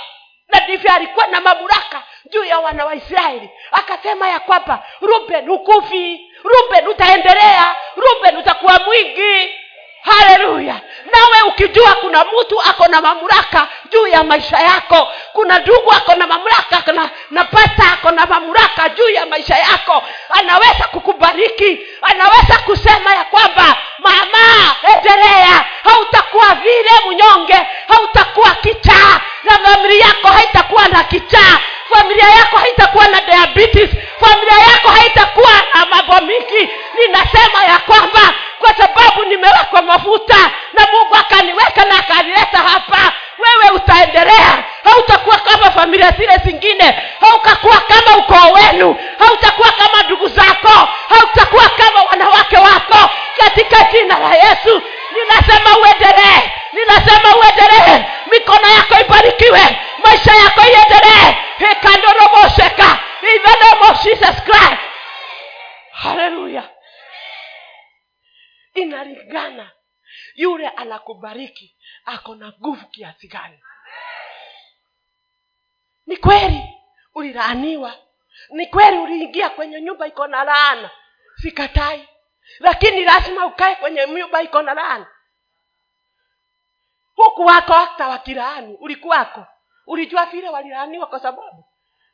[0.48, 3.50] Na ndivyo alikuwa na mamlaka juu ya wana wa israeli.
[3.72, 6.30] Akasema ya kwamba ruben hukufi.
[6.44, 9.59] Ruben utaendelea ruben utakuwa mwingi
[10.02, 10.80] haleluya.
[11.12, 16.26] Nawe ukijua kuna mtu ako na mamlaka juu ya maisha yako kuna ndugu ako na
[16.26, 23.14] mamlaka na, na pasta ako na mamlaka juu ya maisha yako anaweza kukubariki anaweza kusema
[23.14, 31.58] ya kwamba mama endelea hautakuwa vile mnyonge hautakuwa kichaa na familia yako haitakuwa na kichaa
[31.90, 33.90] familia yako haitakuwa na diabetes.
[34.20, 36.68] Familia yako haitakuwa na mambo mingi.
[36.98, 38.20] Ninasema ya kwamba
[38.58, 44.64] kwa sababu nimewekwa mafuta na mungu akaniweka na akanileta hapa wewe utaendelea.
[44.84, 47.02] Hautakuwa kama familia zile zingine.
[47.20, 48.96] Hautakuwa kama ukoo wenu.
[49.18, 50.88] Hautakuwa kama ndugu zako.
[51.08, 53.10] Hautakuwa kama wanawake wako.
[53.38, 54.82] Katika jina la yesu
[55.12, 56.50] ninasema uendelee.
[56.72, 58.04] Ninasema uendelee.
[58.30, 62.98] Mikono yako ibarikiwe maisha yako iendelee hekandoromosheka
[63.34, 64.76] in the name of jesus christ
[65.92, 66.62] haleluya
[68.74, 69.70] inalingana
[70.34, 70.68] yule
[71.30, 73.58] anakubariki ako na nguvu kiasi gani?
[76.06, 76.62] Ni kweli
[77.14, 77.94] ulilaaniwa
[78.50, 80.90] ni kweli uliingia kwenye nyumba iko na laana.
[81.36, 82.08] Sikatai
[82.58, 85.06] lakini lazima ukae kwenye nyumba iko na laana.
[87.14, 89.46] Huku wako hata wakilaani ulikuwako.
[89.86, 91.64] Ulijua vile walilaaniwa kwa sababu?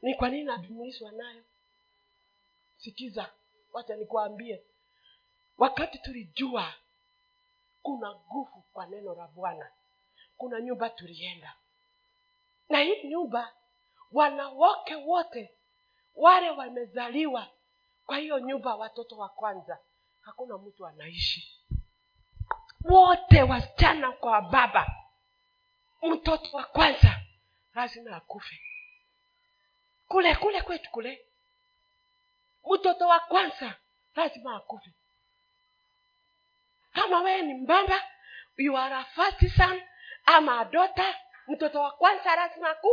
[0.02, 1.44] Ni kwa nini najumuishwa nayo?
[2.76, 3.32] Sikiza
[3.72, 4.62] wacha nikuambie.
[5.58, 6.74] Wakati tulijua
[7.82, 9.70] kuna nguvu kwa neno la bwana.
[10.36, 11.54] Kuna nyumba tulienda.
[12.68, 13.52] Na hii nyumba
[14.12, 15.50] wanawake wote
[16.14, 17.46] wale wamezaliwa.
[18.06, 19.78] Kwa hiyo nyumba watoto wa kwanza
[20.20, 21.60] hakuna mtu anaishi.
[22.84, 24.86] Wote wasichana kwa baba
[26.02, 27.20] mtoto wa kwanza
[27.74, 28.60] lazima akufe.
[30.08, 31.26] Kule kule kwetu kule
[32.74, 33.74] mtoto wa kwanza
[34.14, 34.90] lazima akufe.
[36.92, 38.02] Kama wewe ni mbamba
[38.56, 39.82] you are a first son
[40.26, 41.14] ama adota
[41.48, 42.88] mtoto wa kwanza lazima ku.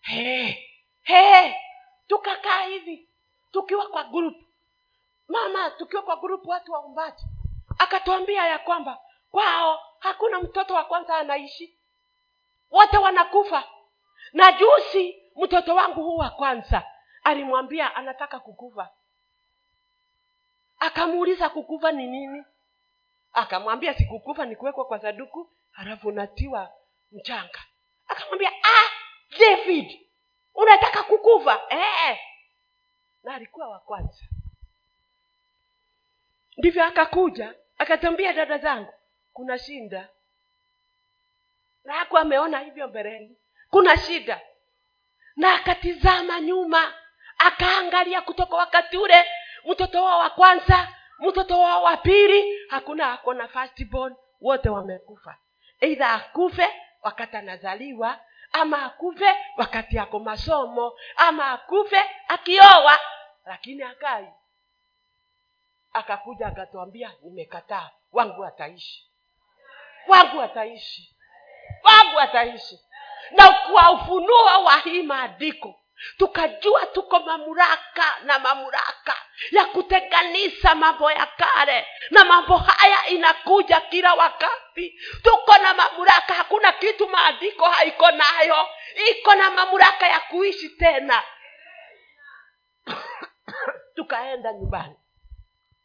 [0.00, 0.54] Hey,
[1.02, 1.52] hey,
[2.06, 3.08] tukakaa hivi
[3.52, 4.36] tukiwa kwa group.
[5.28, 7.24] Mama tukiwa kwa group watu waumbaji
[7.78, 8.98] akatuambia ya kwamba
[9.30, 11.78] kwao hakuna mtoto wa kwanza anaishi.
[12.70, 13.64] Wote wanakufa.
[14.32, 16.82] Na juzi mtoto wangu huu wa kwanza
[17.24, 18.90] alimwambia anataka kukuva
[20.78, 22.44] akamuuliza kukuva ni nini
[23.32, 26.72] akamwambia sikukufa ni kuwekwa kwa saduku halafu unatiwa
[27.12, 27.60] mchanga.
[28.08, 28.90] Akamwambia ah
[29.38, 30.00] david
[30.54, 32.18] unataka kukufa eh.
[33.22, 34.24] na alikuwa wa kwanza.
[36.56, 38.94] Ndivyo akakuja akatambia dada zangu
[39.32, 40.08] kuna shinda
[41.84, 43.36] na aku ameona hivyo mbeleni.
[43.70, 44.40] Kuna shida.
[45.36, 46.94] Na akatizama nyuma
[47.38, 49.24] akaangalia kutoka wakati ule
[49.64, 55.36] mtoto wao wa kwanza mtoto wao wa pili hakuna ako na firstborn wote wamekufa.
[55.80, 56.68] Eidha akufe
[57.02, 58.20] wakati anazaliwa
[58.52, 62.98] ama akufe wakati ako masomo ama akufe akioa
[63.44, 64.28] lakini akai.
[65.92, 69.08] Akakuja akatwambia nimekataa wangu ataishi.
[70.06, 71.16] Wangu ataishi.
[71.82, 72.80] Wangu ataishi.
[73.30, 75.80] Na kwa ufunuo wa hii maandiko
[76.18, 79.16] tukajua tuko mamlaka na mamlaka
[79.50, 81.86] ya kutenganisha mambo ya kale.
[82.10, 85.00] Na mambo haya inakuja kila wakati.
[85.22, 88.68] Tuko na mamlaka hakuna kitu maandiko haiko nayo.
[89.10, 91.22] Iko na mamlaka ya kuishi tena.
[93.96, 94.96] Tukaenda nyumbani.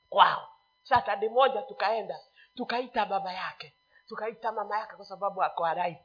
[0.10, 0.49] Kwao.
[0.84, 2.16] Satadi moja tukaenda.
[2.56, 3.74] Tukaita baba yake.
[4.08, 5.97] Tukaita mama yake kwa sababu ako arai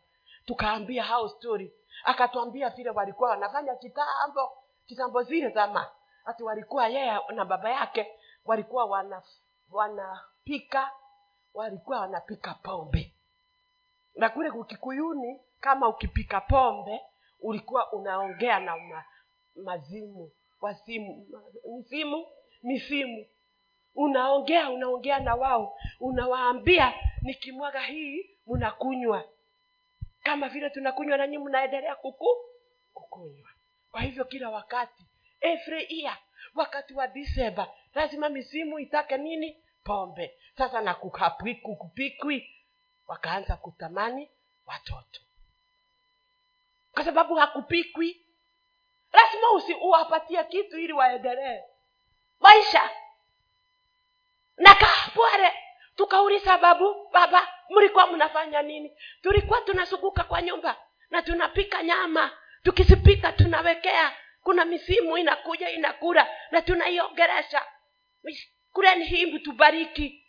[0.49, 1.73] tukaambia hao story.
[2.05, 4.65] Akatwambia vile walikuwa wanafanya kitambo.
[4.87, 5.91] Kitambo zile zama
[6.29, 8.07] ati walikuwa yeye na baba yake
[8.45, 9.23] walikuwa wana
[9.71, 10.91] wanapika
[11.55, 13.15] walikuwa wanapika pombe.
[14.15, 17.01] Na kule kukikuyuni kama ukipika pombe
[17.41, 19.05] ulikuwa unaongea na ma,
[19.57, 21.27] mazimu wasimu
[21.77, 22.27] misimu
[22.63, 23.27] misimu.
[23.95, 29.25] Unaongea unaongea na wao unawaambia nikimwaga hii mnakunywa.
[30.23, 32.29] Kama vile tunakunywa nanyi mnaendelea kuku
[32.95, 33.49] kukunywa.
[33.91, 35.05] Kwa hivyo kila wakati
[35.41, 36.19] every year
[36.55, 39.57] wakati wa disemba lazima misimu itake nini?
[39.85, 40.35] Pombe.
[40.59, 42.55] Sasa na kukapikwi
[43.07, 44.31] wakaanza kutamani
[44.67, 45.21] watoto.
[46.93, 48.25] Kwa sababu hakupikwi.
[49.13, 51.61] Lazima usi uwapatie kitu ili waendelee.
[52.41, 52.91] Maisha.
[54.57, 55.53] Na kapware
[55.97, 58.93] tukauliza babu baba mlikuwa mnafanya nini?
[59.23, 60.77] Tulikuwa tunasuguka kwa nyumba
[61.11, 62.31] na tunapika nyama.
[62.63, 64.13] Tukizipika tunawekea
[64.43, 67.63] kuna misimu inakuja inakura na tunaiongeresha.
[68.73, 70.25] Kureni hii mtubariki.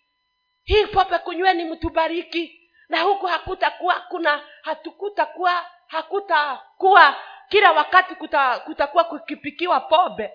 [0.63, 2.71] Hii pope kunyweni mtubariki.
[2.89, 7.15] Na huku hakutakuwa kuna hatukutakuwa hakutakuwa.
[7.49, 10.33] Kila wakati kuta, kutakuwa kukipikiwa pombe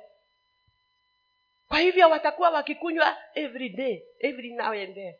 [1.68, 5.14] kwa hivyo watakuwa wakikunywa every day every now and then.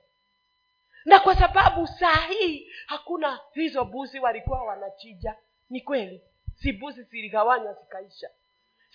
[1.05, 5.37] Na kwa sababu saa hii hakuna hizo buzi walikuwa wanachija.
[5.71, 6.23] Ni kweli
[6.55, 8.31] si buzi ziligawanywa zikaisha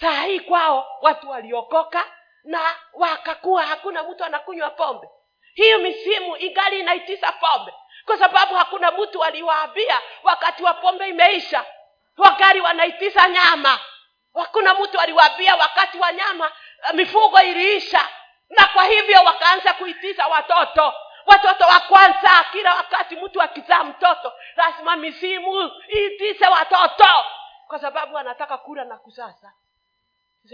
[0.02, 2.06] saa hii kwao watu waliokoka
[2.44, 2.60] na
[2.94, 5.10] wakakuwa hakuna mtu anakunywa pombe.
[5.54, 7.74] Hiyo misimu ingali inaitisa pombe.
[8.06, 11.66] Kwa sababu hakuna mtu aliwaambia wakati wa pombe imeisha
[12.18, 13.80] wagari wanaitisa nyama.
[14.36, 16.52] Hakuna mtu aliwaambia wakati wa nyama
[16.94, 18.08] mifugo iliisha.
[18.50, 20.94] Na kwa hivyo wakaanza kuitisa watoto.
[21.26, 27.26] Watoto wa kwanza kila wakati mtu akizaa mtoto lazima misimu iitise watoto.
[27.68, 29.54] Kwa sababu anataka kula na kusasa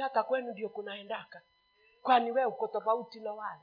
[0.02, 1.42] hata kwenu ndio kunaendaka.
[2.02, 3.62] Kwani we uko tofauti na wale?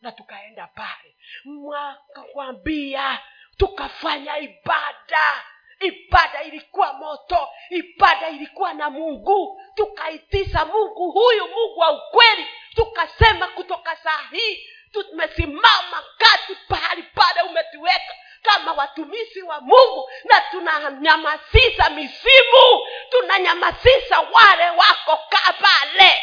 [0.00, 1.16] Na tukaenda pale.
[1.44, 3.20] Mwakakwambia
[3.56, 5.44] tukafanya ibada.
[5.80, 7.48] Ibada ilikuwa moto.
[7.70, 9.62] Ibada ilikuwa na mungu.
[9.74, 12.46] Tukaitisa mungu huyu mungu wa ukweli.
[12.74, 21.90] Tukasema kutoka saa hii tumesimama kati pahali pale umetuweka kama watumishi wa mungu na tunanyamasisha
[21.90, 25.18] misimu tunanyamasisha wale wako
[25.60, 26.22] pale.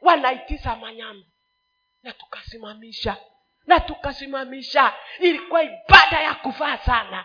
[0.00, 1.24] Wanaitisha manyama
[2.02, 3.16] na tukasimamisha
[3.66, 4.94] na tukasimamisha.
[5.18, 7.24] Ilikuwa ibada ya kufaa sana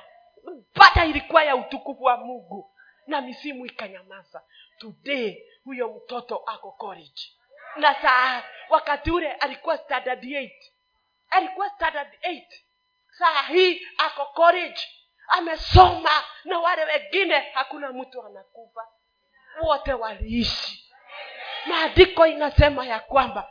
[0.76, 2.72] ibada ilikuwa ya utukufu wa mungu
[3.08, 4.42] na misimu ikanyamaza.
[4.78, 7.22] Today huyo mtoto ako college.
[7.76, 10.52] Na saa wakati ule alikuwa standard 8
[11.30, 12.44] alikuwa standard 8
[13.20, 14.88] saa hii ako college
[15.28, 18.88] amesoma na wale wengine hakuna mtu anakufa.
[19.62, 20.94] Wote waliishi.
[21.66, 23.50] Maandiko inasema ya kwamba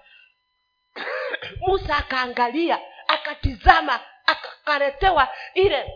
[1.67, 5.93] musa akaangalia akatizama akaletewa ile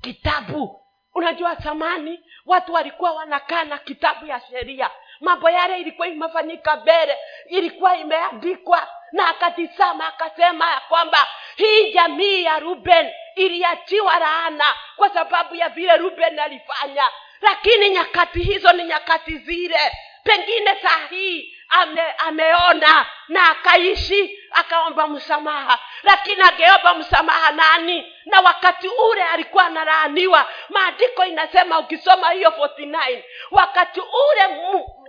[0.00, 0.84] kitabu.
[1.14, 4.90] Unajua zamani watu walikuwa wanakaa na kitabu ya sheria.
[5.20, 7.16] Mambo yale ilikuwa imefanyika mbele
[7.48, 15.54] ilikuwa imeandikwa na akatizama akasema ya kwamba hii jamii ya ruben iliachiwa laana kwa sababu
[15.54, 17.04] ya vile ruben alifanya.
[17.40, 19.78] Lakini nyakati hizo ni nyakati zile.
[20.22, 25.78] Pengine saa hii ame, ameona na akaishi akaomba msamaha.
[26.02, 28.12] Lakini angeomba msamaha nani?
[28.26, 30.48] Na wakati ule alikuwa analaaniwa.
[30.68, 34.48] Maandiko inasema ukisoma hiyo 49 wakati ule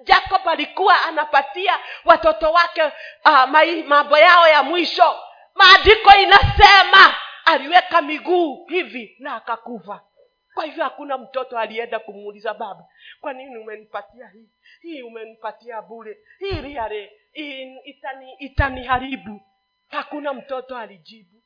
[0.04, 2.84] jacob alikuwa anapatia watoto wake
[3.26, 3.46] uh,
[3.84, 5.16] mambo yao ya mwisho.
[5.56, 10.02] Maandiko inasema aliweka miguu hivi na akakuva
[10.54, 12.86] kwa hivyo hakuna mtoto alienda kumuuliza baba
[13.22, 14.50] kwa nini umenipatia hii?
[14.82, 16.18] Hii umenipatia bure.
[16.40, 17.12] Hii riare
[17.84, 19.42] itani itaniharibu.
[19.90, 21.44] Hakuna mtoto alijibu.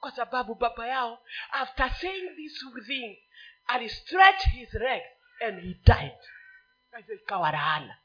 [0.00, 1.18] Kwa sababu baba yao
[1.50, 3.18] after saying this thing
[4.44, 5.04] his legs
[5.40, 6.18] and he died
[6.92, 7.96] Kwa hivyo ikawa laana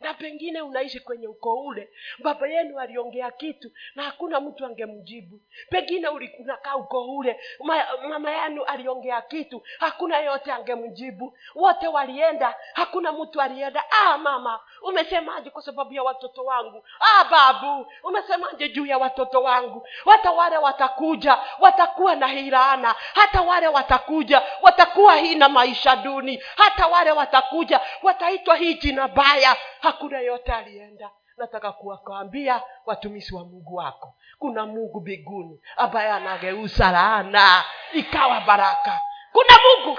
[0.00, 1.88] na pengine unaishi kwenye ukoo ule
[2.18, 5.40] baba yenu aliongea kitu na hakuna mtu angemjibu.
[5.70, 11.38] Pengine unakaa ukoo ule ma, mama yenu aliongea kitu hakuna yote angemjibu.
[11.54, 13.84] Wote walienda hakuna mtu alienda.
[13.90, 16.84] Ah mama umesemaje kwa sababu ya watoto wangu?
[17.00, 19.86] Ah babu umesemaje juu ya watoto wangu?
[20.04, 22.94] Hata wale watakuja watakuwa na hirana.
[23.14, 26.42] Hata wale watakuja watakuwa hii na maisha duni.
[26.56, 31.10] Hata wale watakuja wataitwa hii jina baya hakuna yote alienda.
[31.36, 39.00] Nataka kuwakaambia watumishi wa mungu wako kuna mungu mbinguni ambaye anageusa laana ikawa baraka.
[39.32, 39.98] Kuna mungu.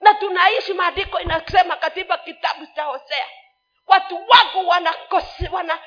[0.00, 3.26] Na tunaishi maandiko inasema katika kitabu cha hosea
[3.86, 5.78] watu wangu wanakosi wana,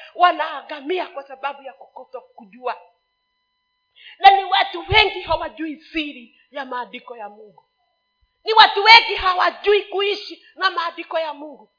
[1.13, 2.77] kwa sababu ya kukosa kujua.
[4.19, 7.66] Na ni watu wengi hawajui siri ya maandiko ya mungu
[8.47, 11.71] ni watu wengi hawajui kuishi na maandiko ya mungu.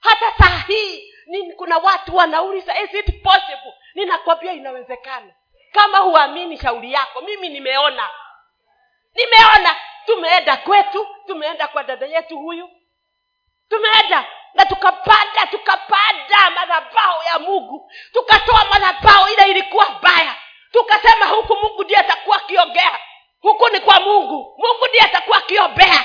[0.00, 3.74] Hata saa hii ni, kuna watu wanauliza is it possible?
[3.94, 5.34] Ninakwambia inawezekana.
[5.72, 8.10] Kama huamini shauri yako mimi nimeona.
[9.14, 9.76] Nimeona.
[10.06, 12.70] Tumeenda kwetu tumeenda kwa dada yetu huyu.
[13.68, 17.92] Tumeenda na tukapanda tukapanda madhabao ya mungu.
[18.12, 20.36] Tukatoa madhabao ile ilikuwa mbaya.
[20.72, 22.98] Tukasema huku mungu ndiye atakuwa akiongea
[23.42, 24.54] huku ni kwa mungu.
[24.58, 26.04] Mungu ndiye atakuwa akiombea.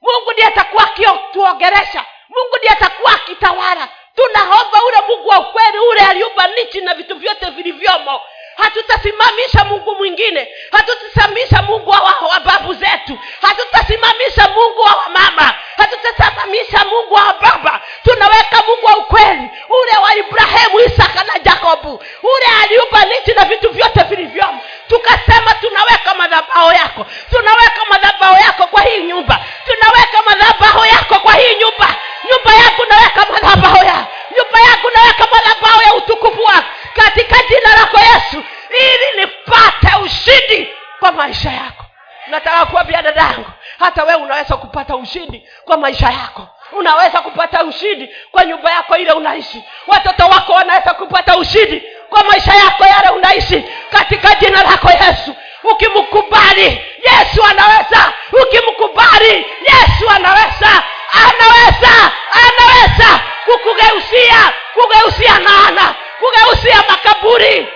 [0.00, 2.04] Mungu ndiye atakuwa akituongeresha.
[2.28, 3.88] Mungu ndiye atakuwa akitawala.
[4.14, 8.20] Tunaomba ule mungu wa ukweli ule aliumba nichi na vitu vyote vilivyomo
[8.62, 10.48] hatutasimamisha mungu mwingine.
[10.72, 13.18] Hatutasimamisha mungu wa, wa babu zetu.
[13.42, 15.54] Hatutasimamisha mungu wa mama.
[15.76, 17.80] Hatutasimamisha mungu wa baba.
[18.04, 19.50] Tunaweka mungu wa ukweli.
[19.68, 22.02] Ule wa ibrahimu isaka na jakobu.
[22.22, 24.60] Ule aliumba nchi na vitu vyote vilivyomo.
[24.88, 27.06] Tukasema tunaweka madhabao yako.
[27.30, 29.44] Tunaweka madhabao yako kwa hii nyumba.
[29.66, 31.94] Tunaweka madhabao yako kwa hii nyumba.
[32.30, 34.06] Nyumba yako naweka madhabao ya
[34.36, 36.64] nyumba yako naweka madhabao ya utukufu wako
[37.04, 40.68] katika jina lako yesu ili nipate ushindi
[41.00, 41.84] kwa maisha yako.
[42.26, 43.44] Nataka kuambia dadangu
[43.78, 46.48] hata wewe unaweza kupata ushindi kwa maisha yako.
[46.72, 49.64] Unaweza kupata ushindi kwa nyumba yako ile unaishi.
[49.86, 53.64] Watoto wako wanaweza kupata ushindi kwa maisha yako yale unaishi.
[53.90, 55.34] Katika jina lako yesu
[55.72, 58.12] ukimkubali yesu anaweza.
[58.42, 60.82] Ukimkubali yesu anaweza.
[61.12, 63.20] Anaweza anaweza.
[63.44, 67.68] Kukugeusia kugeusia laana kugeusia makaburi.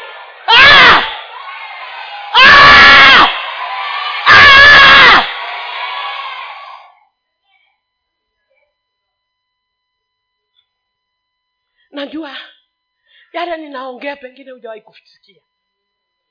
[0.47, 1.03] Ah!
[2.34, 3.28] Ah!
[4.26, 5.26] Ah!
[11.90, 12.36] najua
[13.32, 15.43] yale ninaongea pengine hujawahi kusikia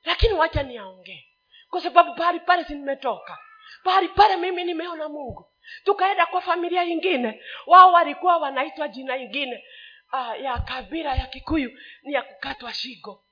[0.03, 1.25] lakini wacha niyaongee
[1.69, 3.37] kwa sababu pahali pale sinimetoka
[3.83, 5.47] pahali pale mimi nimeona mungu.
[5.83, 9.65] Tukaenda kwa familia ingine wao walikuwa wanaitwa jina ingine
[10.13, 13.23] uh, ya kabila ya kikuyu ni ya kukatwa shingo.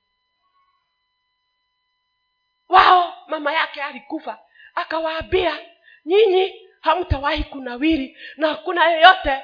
[2.68, 4.38] Wao mama yake alikufa
[4.74, 5.58] akawaambia
[6.04, 9.42] nyinyi hamtawahi kunawiri na hakuna yeyote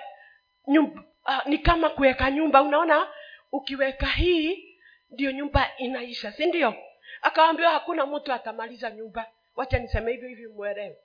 [0.68, 2.62] nyumba, uh, ni kama kuweka nyumba.
[2.62, 3.08] Unaona
[3.52, 4.78] ukiweka hii
[5.10, 6.74] ndio nyumba inaisha si ndio?
[7.22, 9.26] Akawambiwa hakuna mtu atamaliza nyumba.
[9.56, 10.96] Wacha niseme hivyo hivi mwelewe.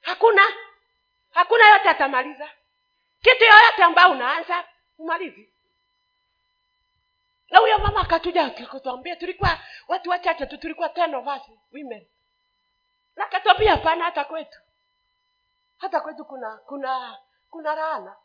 [0.00, 0.42] Hakuna
[1.30, 2.50] hakuna yote atamaliza.
[3.22, 4.64] Kitu yoyote ambayo unaanza
[5.00, 5.52] umalizi
[7.50, 11.42] na huyo mama akatuja akatuambia tulikuwa watu wachache tu tulikuwa ten of us
[11.72, 12.06] women.
[13.16, 14.58] Na akatuambia hapana hata kwetu.
[15.78, 17.18] Hata kwetu kuna kuna
[17.50, 18.16] kuna laana.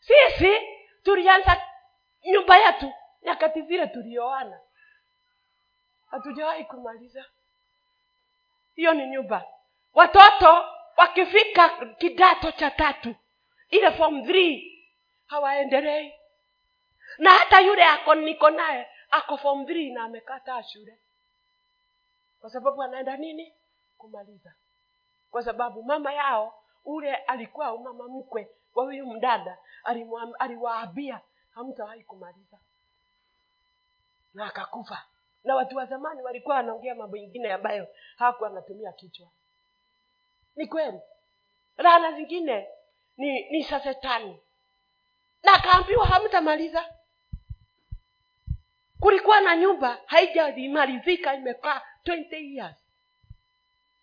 [0.00, 0.52] Sisi
[1.02, 1.62] tulianza
[2.24, 2.92] nyumba yetu
[3.22, 4.60] nyakati zile tulioana.
[6.10, 7.24] Hatujawahi kumaliza.
[8.76, 9.44] Hiyo ni nyumba.
[9.94, 10.64] Watoto
[10.96, 13.14] wakifika kidato cha tatu
[13.70, 14.67] ile form three
[15.28, 16.14] hawaendelei
[17.18, 20.98] na hata yule ako niko naye ako form three na amekataa shule.
[22.40, 23.54] Kwa sababu anaenda nini?
[23.98, 24.54] Kumaliza.
[25.30, 29.58] Kwa sababu mama yao ule alikuwa mama mkwe wa huyu mdada
[30.38, 31.20] aliwaambia
[31.50, 32.58] hamtawahi kumaliza.
[34.34, 35.04] Na akakufa.
[35.44, 39.28] Na watu wa zamani walikuwa wanaongea mambo ingine ambayo hawakuwa wanatumia kichwa.
[40.56, 41.00] Ni kweli.
[41.76, 42.68] Laana zingine
[43.16, 44.40] ni ni setani
[45.42, 46.94] na akaambiwa hamtamaliza.
[49.00, 52.76] Kulikuwa na nyumba haijamalizika imekaa 20 years.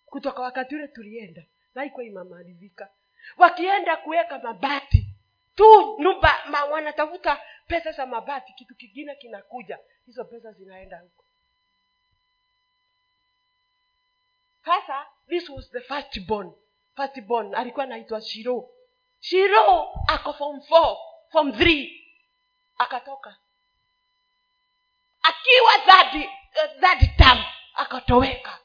[0.05, 1.43] Kutoka wakati ule tulienda
[1.75, 2.89] naikwa imamalizika
[3.37, 5.07] wakienda kuweka mabati
[5.55, 11.25] tu nyumba ma, wanatafuta pesa za mabati kitu kingine kinakuja hizo pesa zinaenda huko.
[14.65, 16.51] Sasa this was the first born
[16.95, 18.69] firstborn alikuwa anaitwa shiro.
[19.19, 20.97] Shiro ako form four
[21.35, 21.91] form three.
[22.79, 23.35] Akatoka.
[25.23, 27.39] Akiwa third, uh, third term
[27.75, 28.59] akatoweka.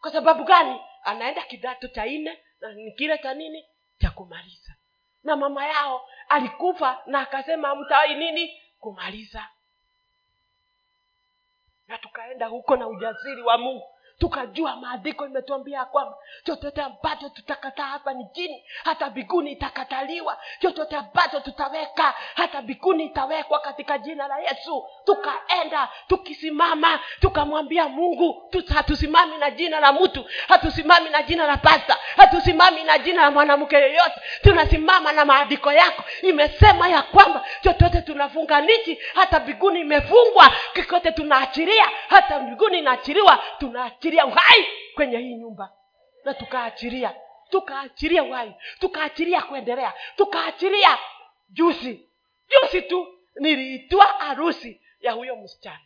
[0.00, 0.80] Kwa sababu gani?
[1.04, 3.64] Anaenda kidato cha nne na ni kile cha nini?
[3.98, 4.74] Cha kumaliza.
[5.24, 8.60] Na mama yao alikufa na akasema mtawai nini?
[8.80, 9.48] Kumaliza.
[11.88, 13.86] Na tukaenda huko na ujasiri wa mungu
[14.20, 20.38] tukajua maandiko imetuambia ya kwamba chochote ambacho tutakataa hapa ni chini hata biguni itakataliwa.
[20.58, 24.84] Chochote ambacho tutaweka hata biguni itawekwa katika jina la yesu.
[25.04, 32.84] Tukaenda tukisimama tukamwambia mungu hatusimami na jina la mtu hatusimami na jina la pasta hatusimami
[32.84, 34.20] na jina la mwanamke yeyote.
[34.42, 36.04] Tunasimama na maandiko yako.
[36.22, 40.50] Imesema ya kwamba chochote tunafunganichi hata biguni imefungwa.
[40.74, 45.72] Kikote tunaachiria hata biguni inaachiriwa tunaachiria uhai kwenye hii nyumba.
[46.24, 47.14] Na tukaachiria
[47.50, 50.98] tukaachiria uhai tukaachiria kuendelea tukaachiria
[51.48, 52.06] juzi.
[52.48, 55.80] Juzi tu niliitwa harusi ya huyo msichana.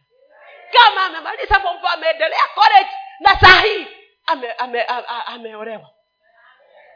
[0.72, 3.86] Kama amemaliza form ameendelea college na saa hii
[4.26, 5.90] ame, ame, a- ameolewa.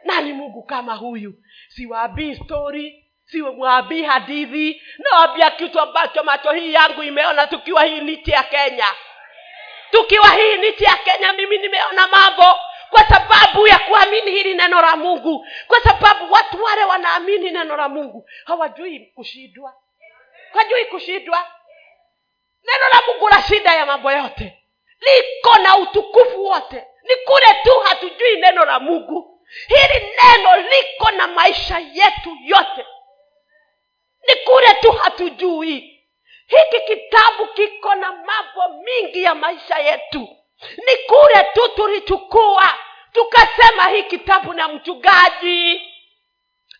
[0.03, 1.33] Nani mungu kama huyu?
[1.67, 8.43] Siwabii stori siwamwabii hadithi nawambia kitu ambacho macho hii yangu imeona tukiwa hii nchi ya
[8.43, 8.85] kenya
[9.91, 12.59] tukiwa hii nchi ya kenya mimi nimeona mambo.
[12.89, 15.47] Kwa sababu ya kuamini hili neno la mungu.
[15.67, 18.29] Kwa sababu watu wale wanaamini neno la mungu.
[18.45, 19.73] Hawajui kushindwa.
[20.53, 21.47] Hawajui kushindwa.
[22.63, 24.63] Neno la mungu la shida ya mambo yote.
[24.99, 26.87] Liko na utukufu wote.
[27.03, 29.45] Ni kule tu hatujui neno la mungu.
[29.67, 32.85] Hili neno liko na maisha yetu yote.
[34.27, 35.98] Ni kule tu hatujui
[36.49, 40.19] hiki kitabu kiko na mambo mingi ya maisha yetu.
[40.77, 42.73] Ni kule tu tulichukua
[43.11, 45.81] tukasema hii kitabu na mchungaji.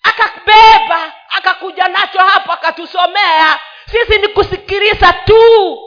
[0.04, 3.60] Akabeba akakuja nacho hapo akatusomea.
[3.92, 5.80] Sisi ni kusikiliza tu.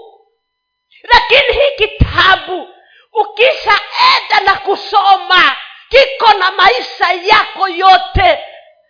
[1.13, 2.69] Lakini hii kitabu
[3.13, 5.57] ukishaenda na kusoma
[5.89, 8.39] kiko na maisha yako yote.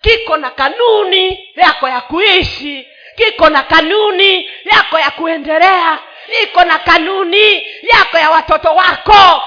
[0.01, 5.99] Kiko na kanuni yako ya kuishi kiko na kanuni yako ya kuendelea.
[6.43, 9.43] Iko na kanuni yako ya watoto wako.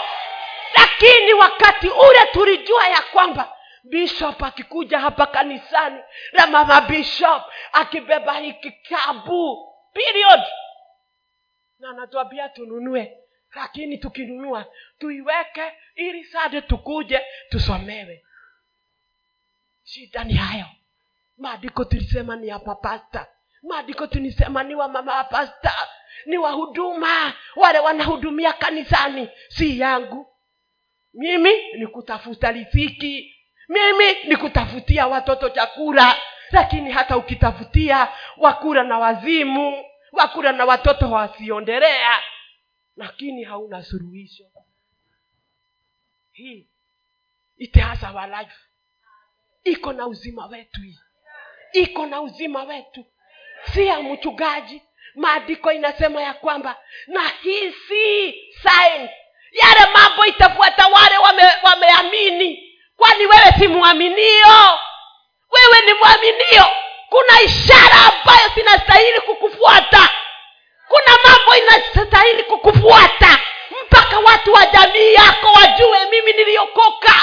[0.75, 5.99] Lakini wakati ule tulijua ya kwamba bishop akikuja hapa kanisani
[6.31, 10.41] na mama bishop akibeba hiki kabu period.
[11.79, 13.17] Na anatuambia tununue
[13.55, 14.65] lakini tukinunua
[14.99, 18.25] tuiweke ili sade tukuje tusomewe.
[19.83, 20.65] Shida ni hayo.
[21.37, 23.27] Maandiko tulisema ni ya papasta
[23.67, 25.73] maandiko tunisema ni wa mama pasta
[26.25, 29.29] ni wahuduma wale wanahudumia kanisani.
[29.49, 30.27] Si yangu.
[31.13, 33.35] Mimi ni kutafuta riziki.
[33.69, 36.15] Mimi ni kutafutia watoto chakula.
[36.51, 38.07] Lakini hata ukitafutia
[38.37, 42.23] wakura na wazimu wakura na watoto wasiondelea.
[42.97, 44.43] Lakini hauna suluhisho.
[46.31, 46.67] Hii
[47.57, 48.55] it has life.
[49.63, 50.99] Iko na uzima wetu hii.
[51.73, 53.05] Iko na uzima wetu
[53.73, 54.81] si ya mchungaji
[55.15, 56.75] maandiko inasema ya kwamba
[57.07, 59.09] na hii si sign.
[59.51, 62.71] Yale mambo itafuata wale wame, wameamini.
[62.97, 64.79] Kwani wewe si mwaminio
[65.51, 66.65] wewe ni mwaminio
[67.09, 70.09] kuna ishara ambayo zinastahili kukufuata.
[70.87, 73.39] Kuna mambo inastahili kukufuata.
[73.85, 77.13] Mpaka watu wa jamii yako wajue mimi niliokoka.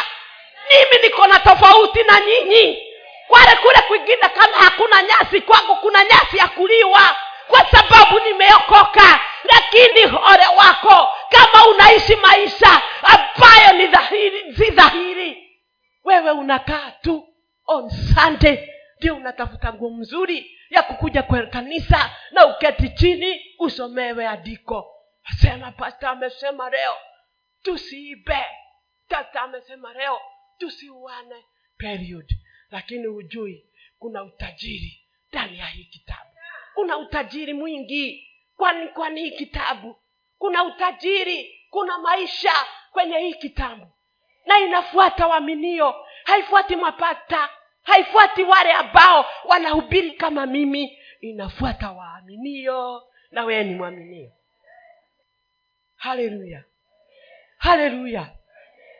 [0.71, 2.91] Mimi niko na tofauti na nyinyi
[3.33, 7.17] kwale kule kwingine kama hakuna nyasi kwangu kuna nyasi ya kuliwa.
[7.49, 9.21] Kwa sababu nimeokoka.
[9.45, 15.59] Lakini ole wako kama unaishi maisha ambayo ni dhahiri si dhahiri
[16.05, 17.29] wewe unakaa tu
[17.67, 18.69] on sunday
[18.99, 24.87] ndio unatafuta nguo mzuri ya kukuja kwa kanisa na uketi chini usomewe andiko.
[25.25, 26.95] Asema pasta amesema leo
[27.63, 28.47] tusiibe.
[29.09, 30.21] Tata amesema leo
[30.59, 31.45] tusiuane.
[31.79, 32.27] Period
[32.73, 33.66] lakini hujui
[33.99, 35.01] kuna utajiri
[35.32, 36.31] ndani ya hii kitabu.
[36.74, 38.28] Kuna utajiri mwingi.
[38.57, 39.97] Kwani kwani hii kitabu?
[40.39, 42.53] Kuna utajiri kuna maisha
[42.93, 43.86] kwenye hii kitabu.
[44.47, 45.94] Na inafuata waaminio.
[46.24, 47.49] Haifuati mapata.
[47.82, 50.99] Haifuati wale ambao wanahubiri kama mimi.
[51.20, 53.03] Inafuata waaminio.
[53.31, 54.32] Na wewe ni mwaminio.
[55.97, 56.65] Haleluya.
[57.59, 58.31] Haleluya.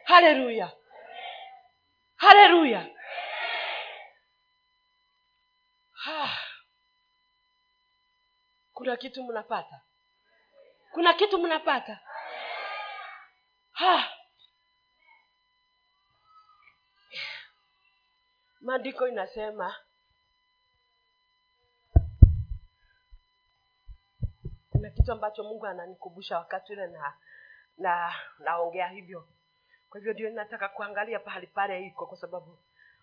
[0.05, 0.73] Haleluya.
[2.17, 2.87] Haleluya
[6.07, 6.37] Ah.
[8.75, 9.81] kuna kitu mnapata
[10.93, 12.01] kuna kitu mnapata
[13.73, 14.09] ha.
[18.61, 19.77] maandiko inasema
[24.71, 27.15] kuna kitu ambacho mungu ananikumbusha wakati ule na
[27.79, 29.29] na naongea hivyo
[29.91, 32.59] kwa hivyo ndio nataka kuangalia pahali pale iko kwa sababu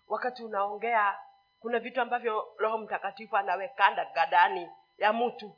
[0.08, 1.20] wakati unaongea
[1.60, 5.56] kuna vitu ambavyo roho mtakatifu anawekanda gadani ya mtu.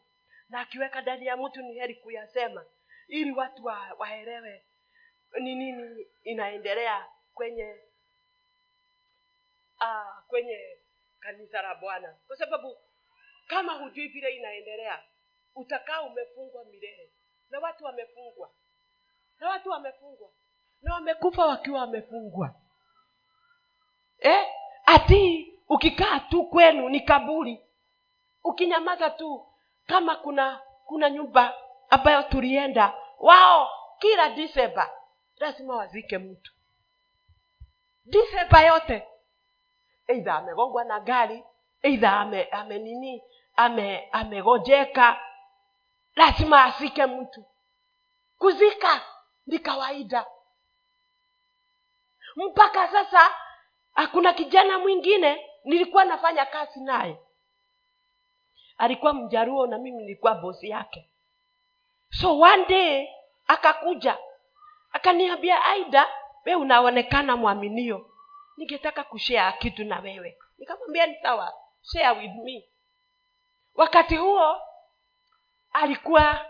[0.50, 2.66] Na akiweka ndani ya mtu ni heri kuyasema
[3.08, 4.66] ili watu wa, waelewe
[5.40, 7.76] ni nini inaendelea kwenye
[9.80, 10.78] ah, kwenye
[11.20, 12.18] kanisa la bwana.
[12.28, 12.78] Kwa sababu
[13.48, 15.04] kama hujui vile inaendelea
[15.56, 17.12] utakaa umefungwa milele.
[17.50, 18.52] Na watu wamefungwa.
[19.40, 20.30] Na watu wamefungwa.
[20.82, 22.56] Na wamekufa wakiwa wamefungwa.
[24.20, 24.48] Eh?
[24.86, 27.62] ati ukikaa tu kwenu ni kaburi.
[28.44, 29.48] Ukinyamaza tu
[29.88, 31.54] kama kuna kuna nyumba
[31.90, 33.70] ambayo tulienda wao
[34.00, 34.92] kila disemba
[35.38, 36.54] lazima wazike mtu.
[38.06, 39.08] Disemba yote
[40.08, 41.44] eidha amegongwa na gari
[41.82, 43.24] eidha ame, ame nini
[43.56, 45.20] ame amegojeka
[46.16, 47.46] lazima asike mtu.
[48.38, 49.02] Kuzika
[49.48, 50.26] ni kawaida.
[52.36, 53.36] Mpaka sasa
[53.96, 57.18] hakuna kijana mwingine nilikuwa nafanya kazi naye.
[58.78, 61.10] Alikuwa mjaruo na mimi nilikuwa bosi yake.
[62.10, 63.08] So one day
[63.48, 64.18] akakuja.
[64.92, 66.08] Akaniambia aida
[66.46, 68.10] we unaonekana mwaminio.
[68.58, 70.38] Ningetaka kushea kitu na wewe.
[70.58, 72.70] Nikamwambia ni sawa share with me.
[73.76, 74.62] Wakati huo
[75.74, 76.46] alikuwa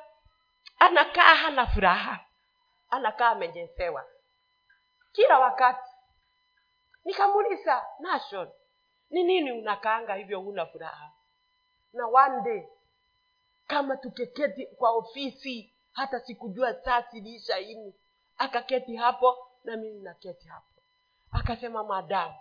[0.80, 2.20] anakaa hana furaha.
[2.90, 4.06] Anakaa amejesewa.
[5.12, 5.90] Kila wakati.
[7.06, 8.52] Nikamuuliza nation
[9.12, 11.12] ni nini unakaanga hivyo huna furaha?
[11.94, 12.68] Na one day
[13.68, 17.94] kama tukeketi kwa ofisi hata sikujua saa ziliisha ini
[18.38, 20.82] akaketi hapo na mimi naketi hapo.
[21.32, 22.36] Akasema madamu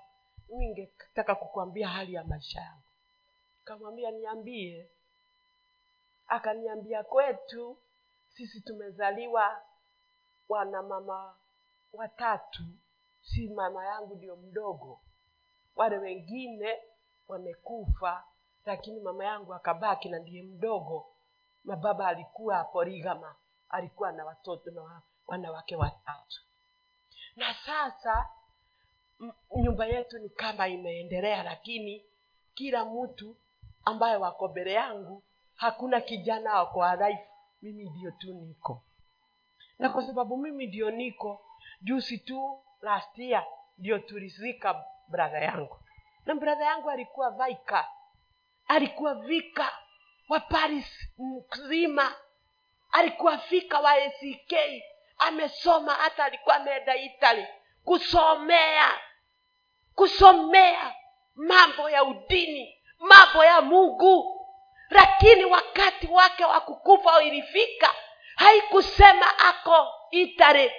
[0.48, 2.82] mi ningetaka kukwambia hali ya maisha yangu.
[3.64, 4.90] Kamwambia niambie.
[6.26, 7.78] Akaniambia kwetu
[8.28, 9.62] sisi tumezaliwa
[10.48, 11.36] wana mama
[11.92, 12.62] watatu
[13.22, 15.01] si mama yangu ndio mdogo
[15.76, 16.78] wale wengine
[17.28, 18.24] wamekufa
[18.66, 21.06] lakini mama yangu akabaki na ndiye mdogo.
[21.64, 23.34] Na baba alikuwa porigama
[23.68, 26.42] alikuwa na watoto na wanawake watatu.
[27.36, 28.28] Na sasa
[29.56, 32.05] nyumba yetu ni kama imeendelea lakini
[32.55, 33.36] kila mtu
[33.84, 35.22] ambaye wako mbele yangu
[35.55, 37.28] hakuna kijana wako alive
[37.62, 38.82] mimi ndio tu niko.
[39.78, 41.44] Na kwa sababu mimi ndio niko
[41.82, 43.47] jusi tu last year
[43.78, 45.77] ndio tulizika brother yangu.
[46.27, 47.89] Na bradha yangu alikuwa vaika
[48.69, 49.78] alikuwa vika
[50.28, 52.15] wa paris mzima.
[52.93, 54.62] Alikuwa fika wa ack
[55.19, 57.47] amesoma hata alikuwa ameenda italy.
[57.85, 58.99] Kusomea.
[59.95, 60.95] Kusomea
[61.35, 64.37] mambo ya udini mambo ya mungu.
[64.91, 67.95] Lakini wakati wake wa kukufa ilifika
[68.37, 70.74] haikusema ako itare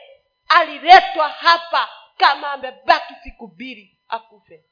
[0.49, 4.63] aliletwa hapa kama amebaki siku mbili akufe.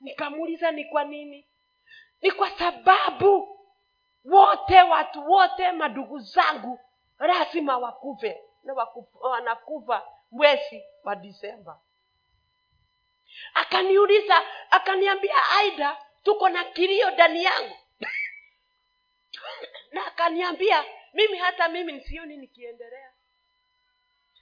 [0.00, 1.46] Nikamuuliza ni kwa nini?
[2.22, 3.60] Ni kwa sababu
[4.24, 6.80] wote watu wote madugu zangu
[7.18, 8.74] lazima wakufe na
[9.20, 11.80] wanakufa mwezi wa disemba
[13.54, 17.76] akaniuliza akaniambia aida tuko na kilio ndani yangu.
[19.92, 23.12] Na akaniambia mimi hata mimi nisioni nikiendelea.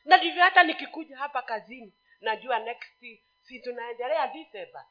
[0.04, 3.04] Na ndivyo hata nikikuja hapa kazini najua next
[3.44, 4.86] si tunaendelea disemba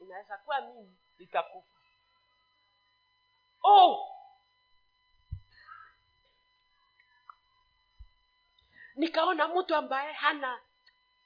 [0.00, 1.76] inaweza kuwa mimi nitakufa.
[3.62, 4.08] Oh!
[8.94, 10.60] Nikaona mtu ambaye hana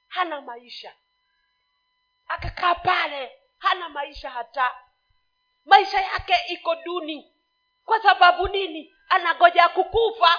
[0.09, 0.95] hana maisha.
[2.29, 4.75] Akakaa pale hana maisha hata.
[5.65, 7.33] Maisha yake iko duni.
[7.85, 8.97] Kwa sababu nini?
[9.09, 10.39] Anagoja kukufa.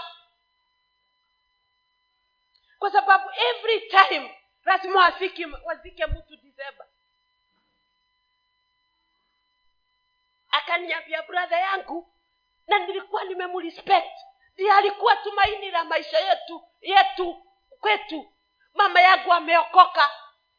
[2.80, 4.37] Kwa sababu every time
[4.68, 6.86] lazima wazike, wazike mtu disemba
[10.52, 12.14] akaniambia bradha yangu
[12.68, 14.20] na nilikuwa nimemrespect
[14.54, 17.44] ndiye alikuwa tumaini la maisha yetu yetu
[17.80, 18.34] kwetu.
[18.74, 20.12] Mama yangu ameokoka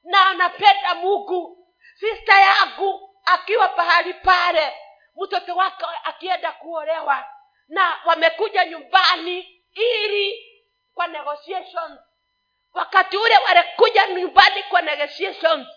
[0.03, 1.75] na anapenda mungu.
[1.95, 4.73] Sista yangu akiwa pahali pale
[5.17, 7.25] mtoto wake akienda kuolewa
[7.69, 10.45] na wamekuja nyumbani ili
[10.95, 12.01] kwa negotiations
[12.79, 15.69] wakati ule walikuja nyumbani kwa negotiations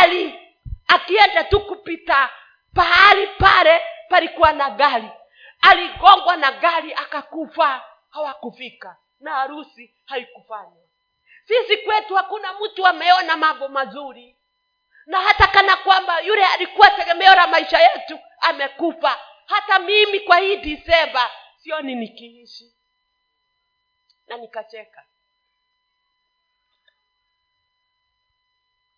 [0.00, 0.40] ali
[0.86, 2.30] akienda tu kupita
[2.74, 5.10] pahali pale palikuwa na gari.
[5.60, 10.82] Aligongwa na gari akakufa hawakufika na harusi haikufanywa
[11.44, 14.36] sisi kwetu hakuna mtu ameona mambo mazuri.
[15.06, 19.20] Na hata kana kwamba yule alikuwa tegemeo la maisha yetu amekufa.
[19.46, 22.74] Hata mimi kwa hii disemba sioni nikiishi.
[24.26, 25.04] Na nikacheka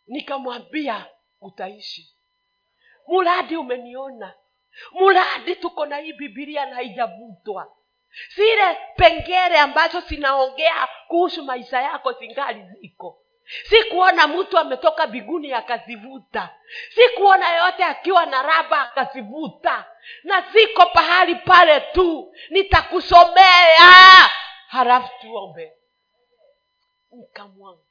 [0.07, 1.07] nikamwambia
[1.41, 2.15] utaishi.
[3.07, 4.35] Muradi umeniona.
[4.93, 7.77] Muradi tuko na hii bibilia na haijavutwa.
[8.35, 13.21] Zile pengere ambazo zinaongea kuhusu maisha yako zingali ziko.
[13.69, 16.55] Sikuona mtu ametoka biguni akazivuta.
[16.95, 19.85] Sikuona yote akiwa na raba akazivuta.
[20.23, 22.35] Na ziko pahali pale tu.
[22.51, 24.31] Nitakusomea.
[24.69, 25.73] Halafu tuombe.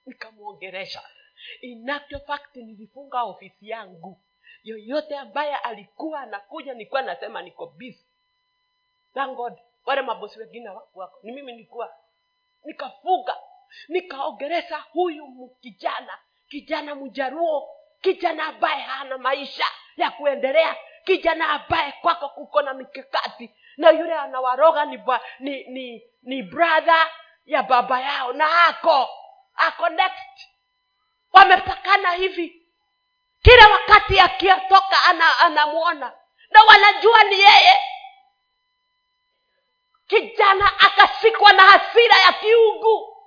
[0.05, 1.01] Nikamwongeresha.
[1.01, 1.22] in
[2.27, 4.21] fact nilifunga ofisi yangu.
[4.63, 8.05] Yoyote ambaye alikuwa anakuja nilikuwa nasema niko busy.
[9.13, 9.53] Thank god
[9.85, 11.93] wale mabosi wengine wako ni mimi nilikuwa
[12.65, 13.37] nikafuga
[13.87, 17.69] nikaogeresa huyu kijana kijana mjaruo
[18.01, 19.65] kijana ambaye hana maisha
[19.97, 26.03] ya kuendelea kijana ambaye kwako kuko na mikakati na yule anawaroga ni, ba, ni, ni,
[26.21, 27.11] ni brother
[27.45, 29.09] ya baba yao na ako
[29.55, 30.49] ako next
[31.33, 32.61] wamepakana hivi.
[33.41, 36.13] Kila wakati akiyatoka ana, anamwona.
[36.49, 37.79] Na wanajua ni yeye.
[40.07, 43.17] Kijana akashikwa na hasira ya kiungu.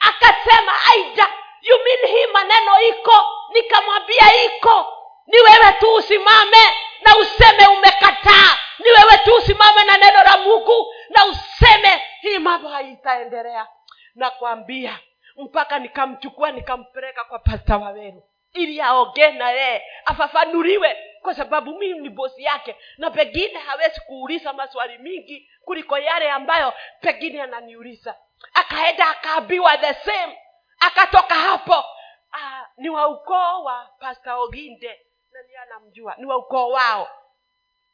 [0.00, 1.28] Akasema aija
[1.62, 3.26] you hii maneno iko?
[3.52, 4.86] Nikamwambia iko.
[5.26, 8.58] Ni wewe tu usimame na useme umekataa.
[8.78, 13.66] Ni wewe tu usimame na neno la mungu na useme hii mambo haitaendelea.
[14.14, 14.98] Nakwambia
[15.36, 22.08] mpaka nikamchukua nikampeleka kwa pasta waweru ili aongee na yeye afafanuliwe kwa sababu mimi ni
[22.08, 28.16] bosi yake na pengine hawezi kuuliza maswali mingi kuliko yale ambayo pengine ananiuliza.
[28.54, 30.38] Akaenda akaambiwa the same
[30.80, 31.84] akatoka hapo.
[32.32, 35.00] Ah, ni wa ukoo wa pasta oginde
[35.32, 37.08] nani anamjua ni wa ukoo wao.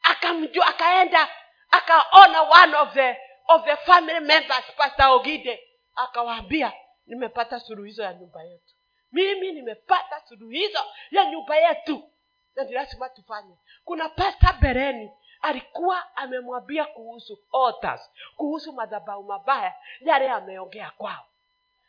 [0.02, 1.28] Akamjua akaenda
[1.70, 3.16] akaona one of the
[3.48, 5.60] of the family members pasta oginde
[5.96, 6.72] akawaambia
[7.10, 8.74] nimepata suluhizo ya nyumba yetu.
[9.12, 10.78] Mimi nimepata suluhizo
[11.10, 12.10] ya nyumba yetu.
[12.56, 13.54] Na ni lazima tufanye.
[13.84, 15.10] Kuna pasta bereni
[15.42, 21.26] alikuwa amemwambia kuhusu altars kuhusu madhabau mabaya yale ameongea kwao.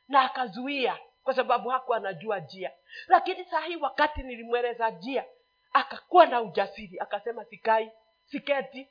[0.08, 2.72] Na akazuia kwa sababu hakuwa anajua njia.
[3.08, 5.26] Lakini saa hii wakati nilimweleza njia
[5.74, 7.00] akakuwa na ujasiri.
[7.00, 7.92] Akasema sikai
[8.26, 8.88] siketi.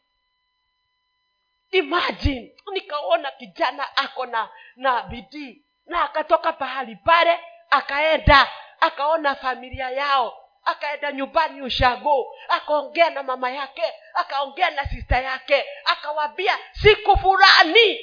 [1.70, 7.40] Imagine nikaona kijana ako na na bidii na akatoka pahali pale
[7.70, 8.48] akaenda
[8.80, 13.82] akaona familia yao akaenda nyumbani ushago akaongea na mama yake
[14.14, 18.00] akaongea na sista yake akawambia siku fulani.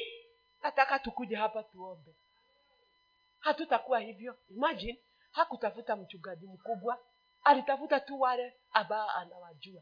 [0.64, 2.12] Nataka tukuja hapa tuombe.
[3.40, 4.38] Hatutakuwa hivyo.
[4.50, 5.00] Imagine
[5.32, 7.00] hakutafuta mchungaji mkubwa.
[7.44, 9.82] Alitafuta tu wale ambao anawajua.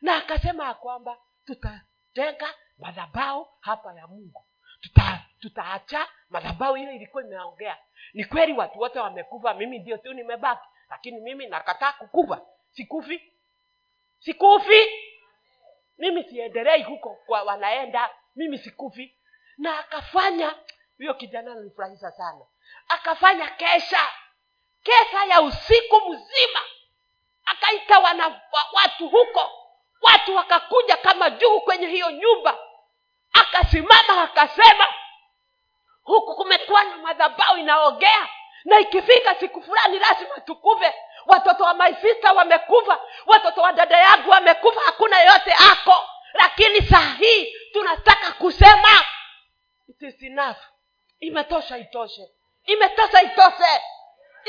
[0.00, 4.46] Na akasema ya kwamba tutatenga madhabau hapa ya mungu.
[4.80, 7.78] Tuta tutaacha madhabau ile ilikuwa imeongea.
[8.14, 12.40] Ni kweli watu wote wamekufa mimi ndio tu nimebaki lakini mimi nakataa kukufa.
[12.70, 13.32] Sikufi.
[14.18, 14.90] Sikufi.
[15.98, 19.16] Mimi siendelei huko kwa wanaenda mimi sikufi.
[19.58, 20.54] Na akafanya
[20.98, 22.44] huyo kijana nilifurahisha sana.
[22.88, 24.08] Akafanya kesha.
[24.82, 26.60] Kesha ya usiku mzima.
[27.44, 29.50] Akaita wana wa- watu huko.
[30.02, 32.58] Watu wakakuja kama juu kwenye hiyo nyumba.
[33.32, 34.86] Akasimama akasema
[36.06, 38.28] huku kumekuwa na madhabau inaogea
[38.64, 40.94] na ikifika siku fulani lazima tukuve
[41.26, 46.08] watoto wa maisista wamekuva watoto wa dada yangu wamekuva hakuna yeyote ako.
[46.32, 49.04] Lakini saa hii tunataka kusema
[49.88, 50.22] it
[51.20, 52.28] imetosha itoshe.
[52.66, 53.80] Imetosha itoshe.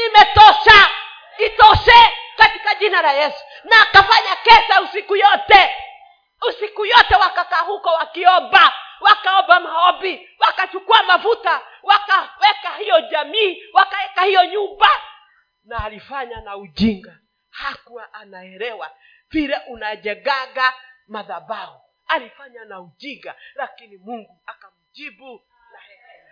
[0.07, 0.89] Imetosha
[1.38, 3.43] itoshe katika jina la yesu.
[3.63, 5.69] Na akafanya kesa usiku yote.
[6.49, 14.90] Usiku yote wakakaa huko wakiomba wakaomba maombi wakachukua mafuta wakaweka hiyo jamii wakaweka hiyo nyumba.
[15.65, 17.18] Na alifanya na ujinga.
[17.49, 18.91] Hakuwa anaelewa
[19.30, 20.74] vile unajegaga
[21.07, 21.82] madhabahu.
[22.07, 25.41] Alifanya na ujinga lakini mungu akamjibu
[25.74, 26.24] na hekima.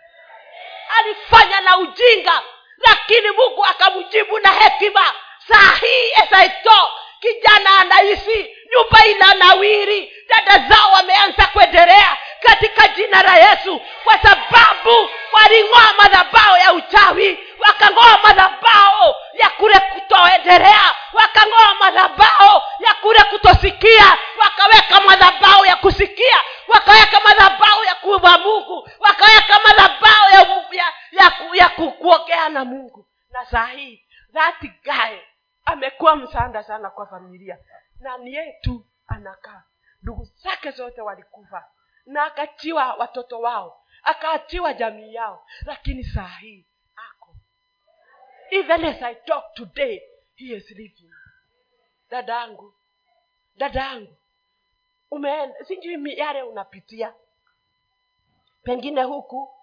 [1.00, 2.42] Alifanya na ujinga
[2.78, 5.14] lakini mungu akamjibu na hekima.
[5.48, 6.90] Saa hii esaito
[7.20, 13.82] kijana anaishi nyumba ina nawiri dada zao wameanza kuendelea katika jina la yesu.
[14.04, 23.24] Kwa sababu waling'oa madhabao ya uchawi wakang'oa madhabao ya kule kutoendelea wakang'oa madhabao ya kule
[23.30, 26.38] kutosikia wakaweka madhabao ya kusikia
[26.68, 30.40] wakaweka madhabao ya kuwa mungu wakaweka madhabao ya,
[30.72, 33.08] ya, ya, ya, kuongea na mungu.
[33.30, 34.06] Na saa hii
[34.84, 35.28] gae
[35.66, 37.58] amekuwa msanda sana kwa familia?
[38.00, 39.64] Na ni yetu anakaa.
[40.02, 41.64] Ndugu zake zote walikufa
[42.06, 45.48] na akatiwa watoto wao akaatiwa jamii yao.
[45.66, 46.66] Lakini saa hii
[46.96, 47.36] ako.
[48.52, 50.02] Even as i talk today
[50.36, 51.12] he is living.
[52.10, 52.74] Dadangu
[53.56, 54.16] dadangu
[55.12, 57.14] umeenda sijui yale unapitia.
[58.64, 59.56] Pengine huku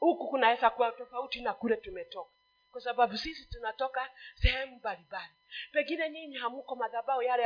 [0.00, 2.30] huku kunaweza kuwa tofauti na kule tumetoka.
[2.72, 5.32] Kwa sababu sisi tunatoka sehemu mbalimbali.
[5.72, 7.42] Pengine nyinyi hamuko madhabao yale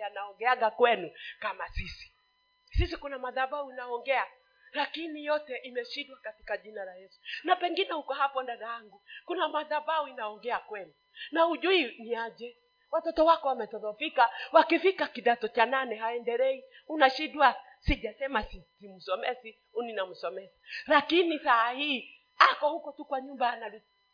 [0.00, 2.12] yanaongeaga kwenu kama sisi
[2.78, 4.26] sisi kuna madhabau inaongea
[4.72, 7.20] lakini yote imeshindwa katika jina la yesu.
[7.44, 10.94] Na pengine uko hapo dada yangu kuna madhabau inaongea kwenu
[11.30, 12.56] na ujui ni aje.
[12.90, 16.64] Watoto wako wametodhofika wakifika kidato cha nane haendelei.
[16.88, 20.54] Unashindwa sijasema si- simsomesi uninamsomesa
[20.86, 23.50] lakini saa hii ako huko tu kwa nyumba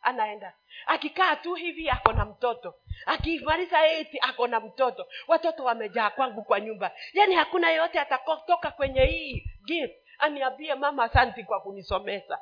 [0.03, 0.53] anaenda.
[0.85, 2.75] Akikaa tu hivi ako na mtoto.
[3.05, 5.07] Akimaliza eti ako na mtoto.
[5.27, 6.91] Watoto wamejaa kwangu kwa nyumba.
[7.13, 12.39] Yaani hakuna yeyote atakotoka kwenye hii gift aniambie mama asanti kwa kunisomesa.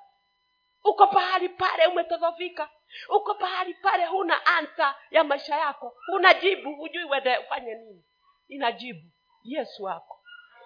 [0.84, 2.70] Uko pahali pale umetodhofika
[3.10, 5.96] uko pahali pale huna ansa ya maisha yako.
[6.08, 8.04] Huna jibu hujui wende ufanye nini.
[8.48, 9.12] Inajibu
[9.44, 10.21] yesu wako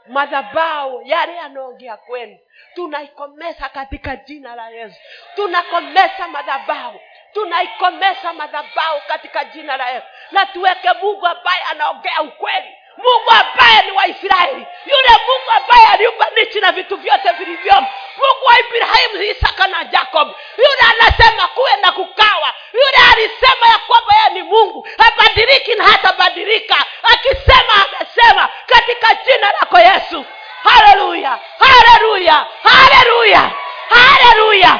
[0.07, 2.37] madhabao yale yanaongea kwenu.
[2.73, 4.99] Tunaikomesa katika jina la yesu.
[5.35, 6.99] Tunakomesa madhabao
[7.33, 10.05] tunaikomesa madhabao katika jina la yesu.
[10.31, 16.59] Na tuweke mungu ambaye anaongea ukweli mungu ambaye ni waisraeli yule mungu ambaye aliumba nchi
[16.59, 22.53] na vitu vyote vilivyomo mungu wa ibrahimu isaka na jacob yule anasema kuwe na kukawa.
[22.73, 24.87] Yule alisema ya kwamba yeye ni mungu.
[24.97, 26.85] Habadiliki na hatabadilika.
[27.03, 30.25] Akisema amesema katika jina lako yesu.
[30.63, 31.39] Haleluya!
[31.59, 32.45] Haleluya!
[32.63, 33.51] Haleluya!
[33.89, 34.79] Haleluya!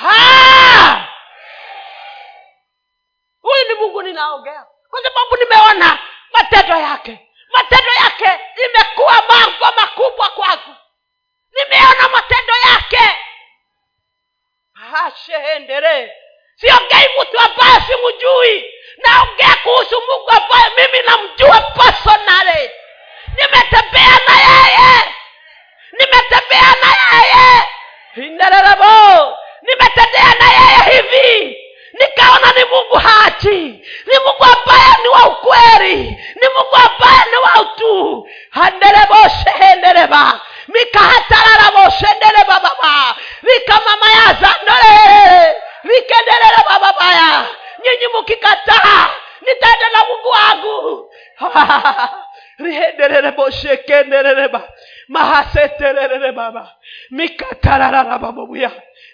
[0.00, 1.06] Ha!
[3.42, 4.64] huyu ni mungu ninaongea.
[4.90, 5.98] Kwa sababu nimeona
[6.32, 7.18] matendo yake.
[7.56, 10.74] Matendo yake imekuwa mambo makubwa kwangu.
[11.52, 13.16] Nimeona matendo yake.
[14.92, 16.12] Hasheendere
[16.56, 18.64] siongei mtu ambaye simjui.
[19.06, 22.70] Naongea kuhusu mungu ambaye mimi namjua personally.
[23.36, 25.14] Nimetembea na yeye.
[25.92, 27.68] Nimetembea na yeye.
[28.16, 31.56] Indererebo nimetembea na yeye hivi
[32.00, 33.58] nikaona ni mungu hachi
[34.06, 35.96] ni mungu ambaye ni wa ukweli.
[36.40, 38.28] Ni mungu ambaye ni wa utu.
[38.50, 43.16] Handereboshehendereba mikahatararaboshendereba baba.
[43.42, 47.46] Vikamamayazandole vikenderereba babaya
[47.84, 49.10] nyinyi mukikataa
[49.40, 51.10] nitaenda na mungu wangu.
[52.64, 54.60] Rihenderereboshekenderereba
[55.08, 56.74] mahasetererere baba.
[57.10, 58.70] Mikatarararababobuya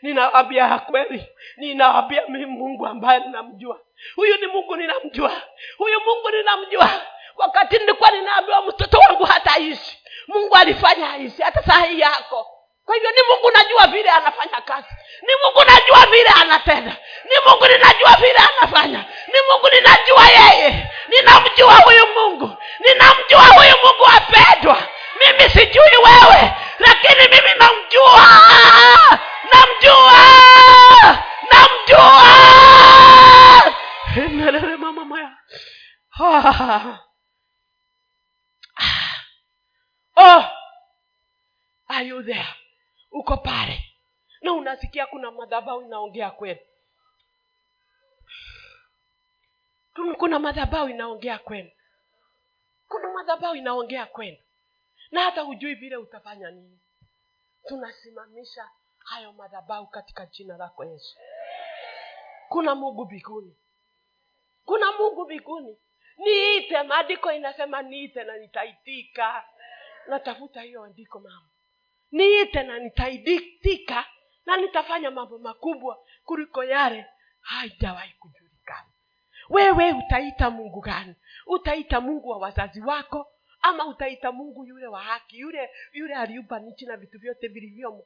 [0.06, 1.26] ninawambia ya kweli.
[1.56, 3.80] Ninawambia mi mungu ambaye ninamjua.
[4.16, 5.32] Huyu ni mungu ninamjua.
[5.78, 6.90] Huyu mungu ninamjua.
[7.36, 12.46] Wakati nilikuwa ninaambiwa mtoto wangu hataishi mungu alifanya aishi hata saa hii yako.
[12.84, 14.88] Kwa hivyo ni mungu najua vile anafanya kazi.
[15.22, 16.96] Ni mungu najua vile anatenda.
[17.24, 19.04] Ni mungu ninajua vile anafanya.
[19.26, 20.86] Ni mungu ninajua yeye.
[21.08, 22.56] Ninamjua huyu mungu.
[22.78, 24.82] Ninamjua huyu mungu apendwa
[25.20, 28.26] mimi sijui wewe lakini mimi namjua
[29.52, 30.18] namjua!
[31.52, 32.16] Namjua!
[34.16, 35.38] Endelele mama maya.
[36.18, 37.04] Ah.
[40.16, 40.44] oh
[41.88, 42.48] are you there?
[43.12, 43.82] Uko pale.
[44.42, 46.60] Na unasikia kuna madhabau inaongea kwenu.
[50.18, 51.70] Kuna madhabau inaongea kwenu.
[52.88, 54.36] Kuna madhabau inaongea kwenu.
[55.10, 56.80] Na hata hujui vile utafanya nini.
[57.68, 58.70] Tunasimamisha
[59.06, 61.16] hayo madhabau katika jina lako yesu.
[62.48, 63.56] Kuna mungu mbinguni.
[64.64, 65.78] Kuna mungu mbinguni.
[66.18, 69.44] Niite maandiko inasema niite na nitaitika.
[70.08, 71.48] Natafuta hiyo andiko mama.
[72.12, 74.04] Niite na nitaitika
[74.46, 77.06] na nitafanya mambo makubwa kuliko yale
[77.40, 78.88] haijawahi kujulikana.
[79.48, 81.14] Wewe utaita mungu gani?
[81.46, 86.86] Utaita mungu wa wazazi wako ama utaita mungu yule wa haki yule yule aliumba nchi
[86.86, 88.04] na vitu vyote vilivyomo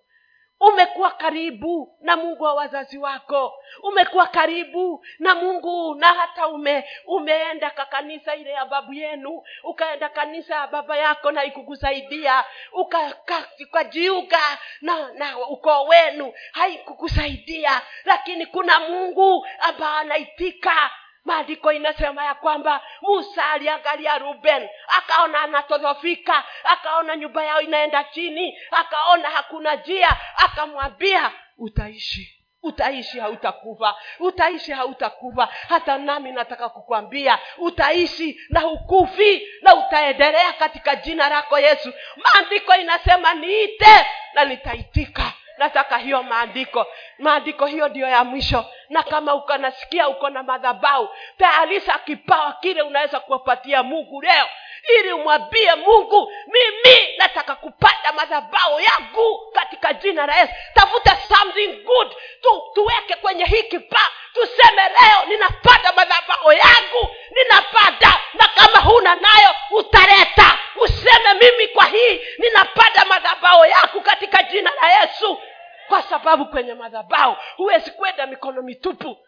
[0.61, 3.55] umekuwa karibu na mungu wa wazazi wako.
[3.83, 10.09] Umekuwa karibu na mungu na hata ume umeenda ka kanisa ile ya babu yenu ukaenda
[10.09, 12.45] kanisa ya baba yako na ikukusaidia
[13.63, 17.83] ukajiuga na, na ukoo wenu haikukusaidia.
[18.05, 20.91] Lakini kuna mungu ambaye anaitika
[21.25, 24.69] maandiko inasema ya kwamba musa aliangalia ruben
[24.99, 34.73] akaona anatodhofika akaona nyumba yao inaenda chini akaona hakuna njia akamwambia utaishi utaishi hautakufa utaishi
[34.73, 35.49] hautakufa.
[35.69, 41.93] Hata nami nataka kukwambia utaishi na hukufi na utaendelea katika jina lako yesu.
[42.17, 46.87] Maandiko inasema niite na nitaitika nataka hiyo maandiko.
[47.19, 48.65] Maandiko hiyo ndiyo ya mwisho.
[48.89, 51.09] Na kama ukanasikia uko na madhabau
[51.39, 54.47] tayarisha kipawa kile unaweza kuwapatia mungu leo
[55.01, 60.53] ili umwambie mungu mimi nataka kupata madhabao yangu katika jina la yesu.
[60.75, 62.09] Tafuta something good.
[62.43, 68.21] Tu, tuweke kwenye hii kipaa tuseme leo ninapata madhabao yangu ninapata.
[68.35, 70.59] Na kama huna nayo utaleta.
[70.77, 75.41] Useme mimi kwa hii ninapata madhabao yangu katika jina la yesu
[75.91, 79.27] kwa sababu kwenye madhabao huwezi kwenda mikono mitupu.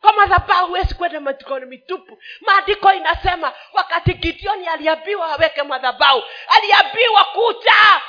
[0.00, 2.18] Kwa madhabau huwezi kwenda mikono mitupu.
[2.40, 8.02] Maandiko inasema wakati gideoni aliambiwa aweke madhabau aliambiwa kuja.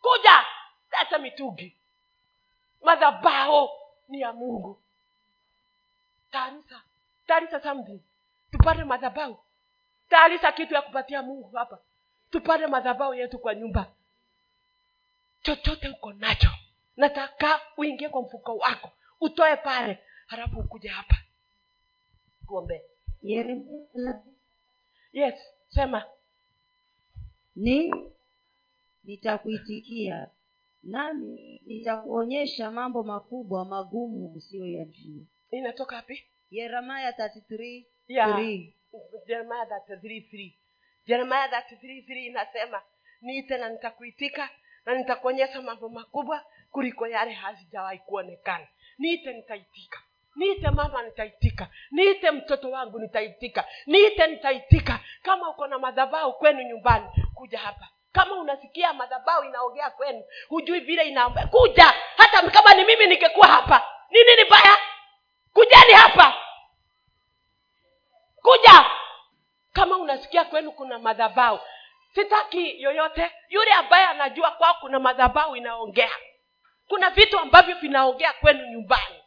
[0.00, 0.46] Kuja.
[0.98, 1.76] Leta mitungi
[2.82, 3.70] madhabao
[4.08, 4.82] ni ya mungu.
[6.32, 6.80] Taarisa
[7.26, 8.00] taarisa something.
[8.52, 9.44] Tupate madhabau
[10.08, 11.78] taarisa kitu ya kupatia mungu hapa.
[12.30, 13.86] Tupate madhabau yetu kwa nyumba.
[15.42, 16.50] Chochote uko nacho
[16.98, 21.16] nataka uingie kwa mfuko wako utoe pale halafu ukuja hapa.
[22.46, 22.80] Tuombee
[25.12, 25.34] yes.
[25.68, 26.04] Sema.
[27.56, 27.94] Ni
[29.04, 30.30] nitakuitikia.
[30.82, 36.24] Nami nitakuonyesha mambo makubwa magumu usiyoyajua inatoka wapi?
[36.50, 38.28] Yeremaya 33 Yeah.
[39.26, 40.52] jeremaya 33:3
[41.06, 42.82] jeremaya 33:3 inasema
[43.20, 44.50] niite na nitakuitika
[44.86, 48.66] na nitakuonyesha mambo makubwa kuliko yale hazijawahi kuonekana.
[48.98, 49.98] Niite nitaitika.
[50.36, 51.66] Niite mama nitaitika.
[51.90, 53.64] Niite mtoto wangu nitaitika.
[53.86, 55.00] Niite nitaitika.
[55.22, 57.88] Kama uko na madhabau kwenu nyumbani kuja hapa.
[58.12, 61.94] Kama unasikia madhabau inaongea kwenu hujui vile inaomba kuja.
[62.16, 64.76] Hata kama ni mimi ningekuwa hapa ni nini baya
[65.52, 66.34] kujani hapa.
[68.42, 68.84] Kuja.
[69.72, 71.60] Kama unasikia kwenu kuna madhabau
[72.14, 73.30] sitaki yoyote.
[73.48, 76.10] Yule ambaye anajua kwao kuna madhabau inaongea
[76.88, 79.22] kuna vitu ambavyo vinaongea kwenu nyumbani.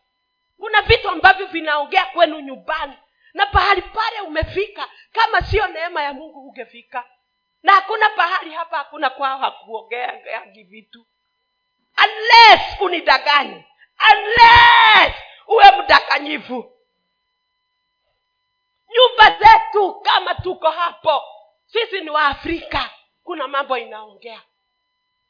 [0.57, 2.93] Kuna vitu ambavyo vinaongea kwenu nyumbani.
[3.33, 7.03] Na pahali pale umefika kama sio neema ya mungu hungefika.
[7.63, 11.05] Na hakuna pahali hapa hakuna kwao hakuongeagi vitu.
[12.05, 13.65] Unless unidanganye.
[14.13, 15.15] Unless
[15.47, 16.71] uwe mdakanyifu
[18.95, 21.23] nyumba zetu kama tuko hapo
[21.65, 22.89] sisi ni waafrika.
[23.23, 24.41] Kuna mambo inaongea.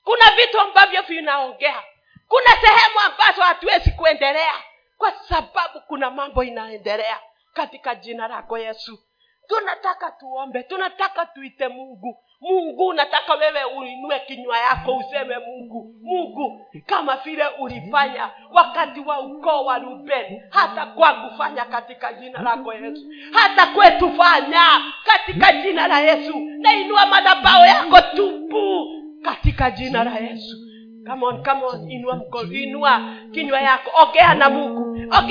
[0.04, 1.84] Kuna vitu ambavyo vinaongea
[2.32, 4.54] kuna sehemu ambazo hatuwezi kuendelea
[4.98, 7.20] kwa sababu kuna mambo inaendelea
[7.54, 9.00] katika jina lako yesu.
[9.48, 12.18] Tunataka tuombe tunataka tuite mungu.
[12.42, 15.96] Mungu nataka wewe uinue kinywa yako useme mungu.
[16.04, 22.74] Mungu kama vile ulifanya wakati wa ukoo wa rubeni hata kwangu fanya katika jina lako
[22.74, 23.06] yesu.
[23.34, 24.62] Hata kwetu fanya
[25.04, 26.34] katika jina la yesu.
[26.40, 28.88] Nainua madhabao yako tupu
[29.24, 30.71] katika jina la yesu
[31.06, 33.02] come on, come on, inua mkono inua
[33.32, 34.82] kinywa yako ongea na mungu
[35.18, 35.22] ongea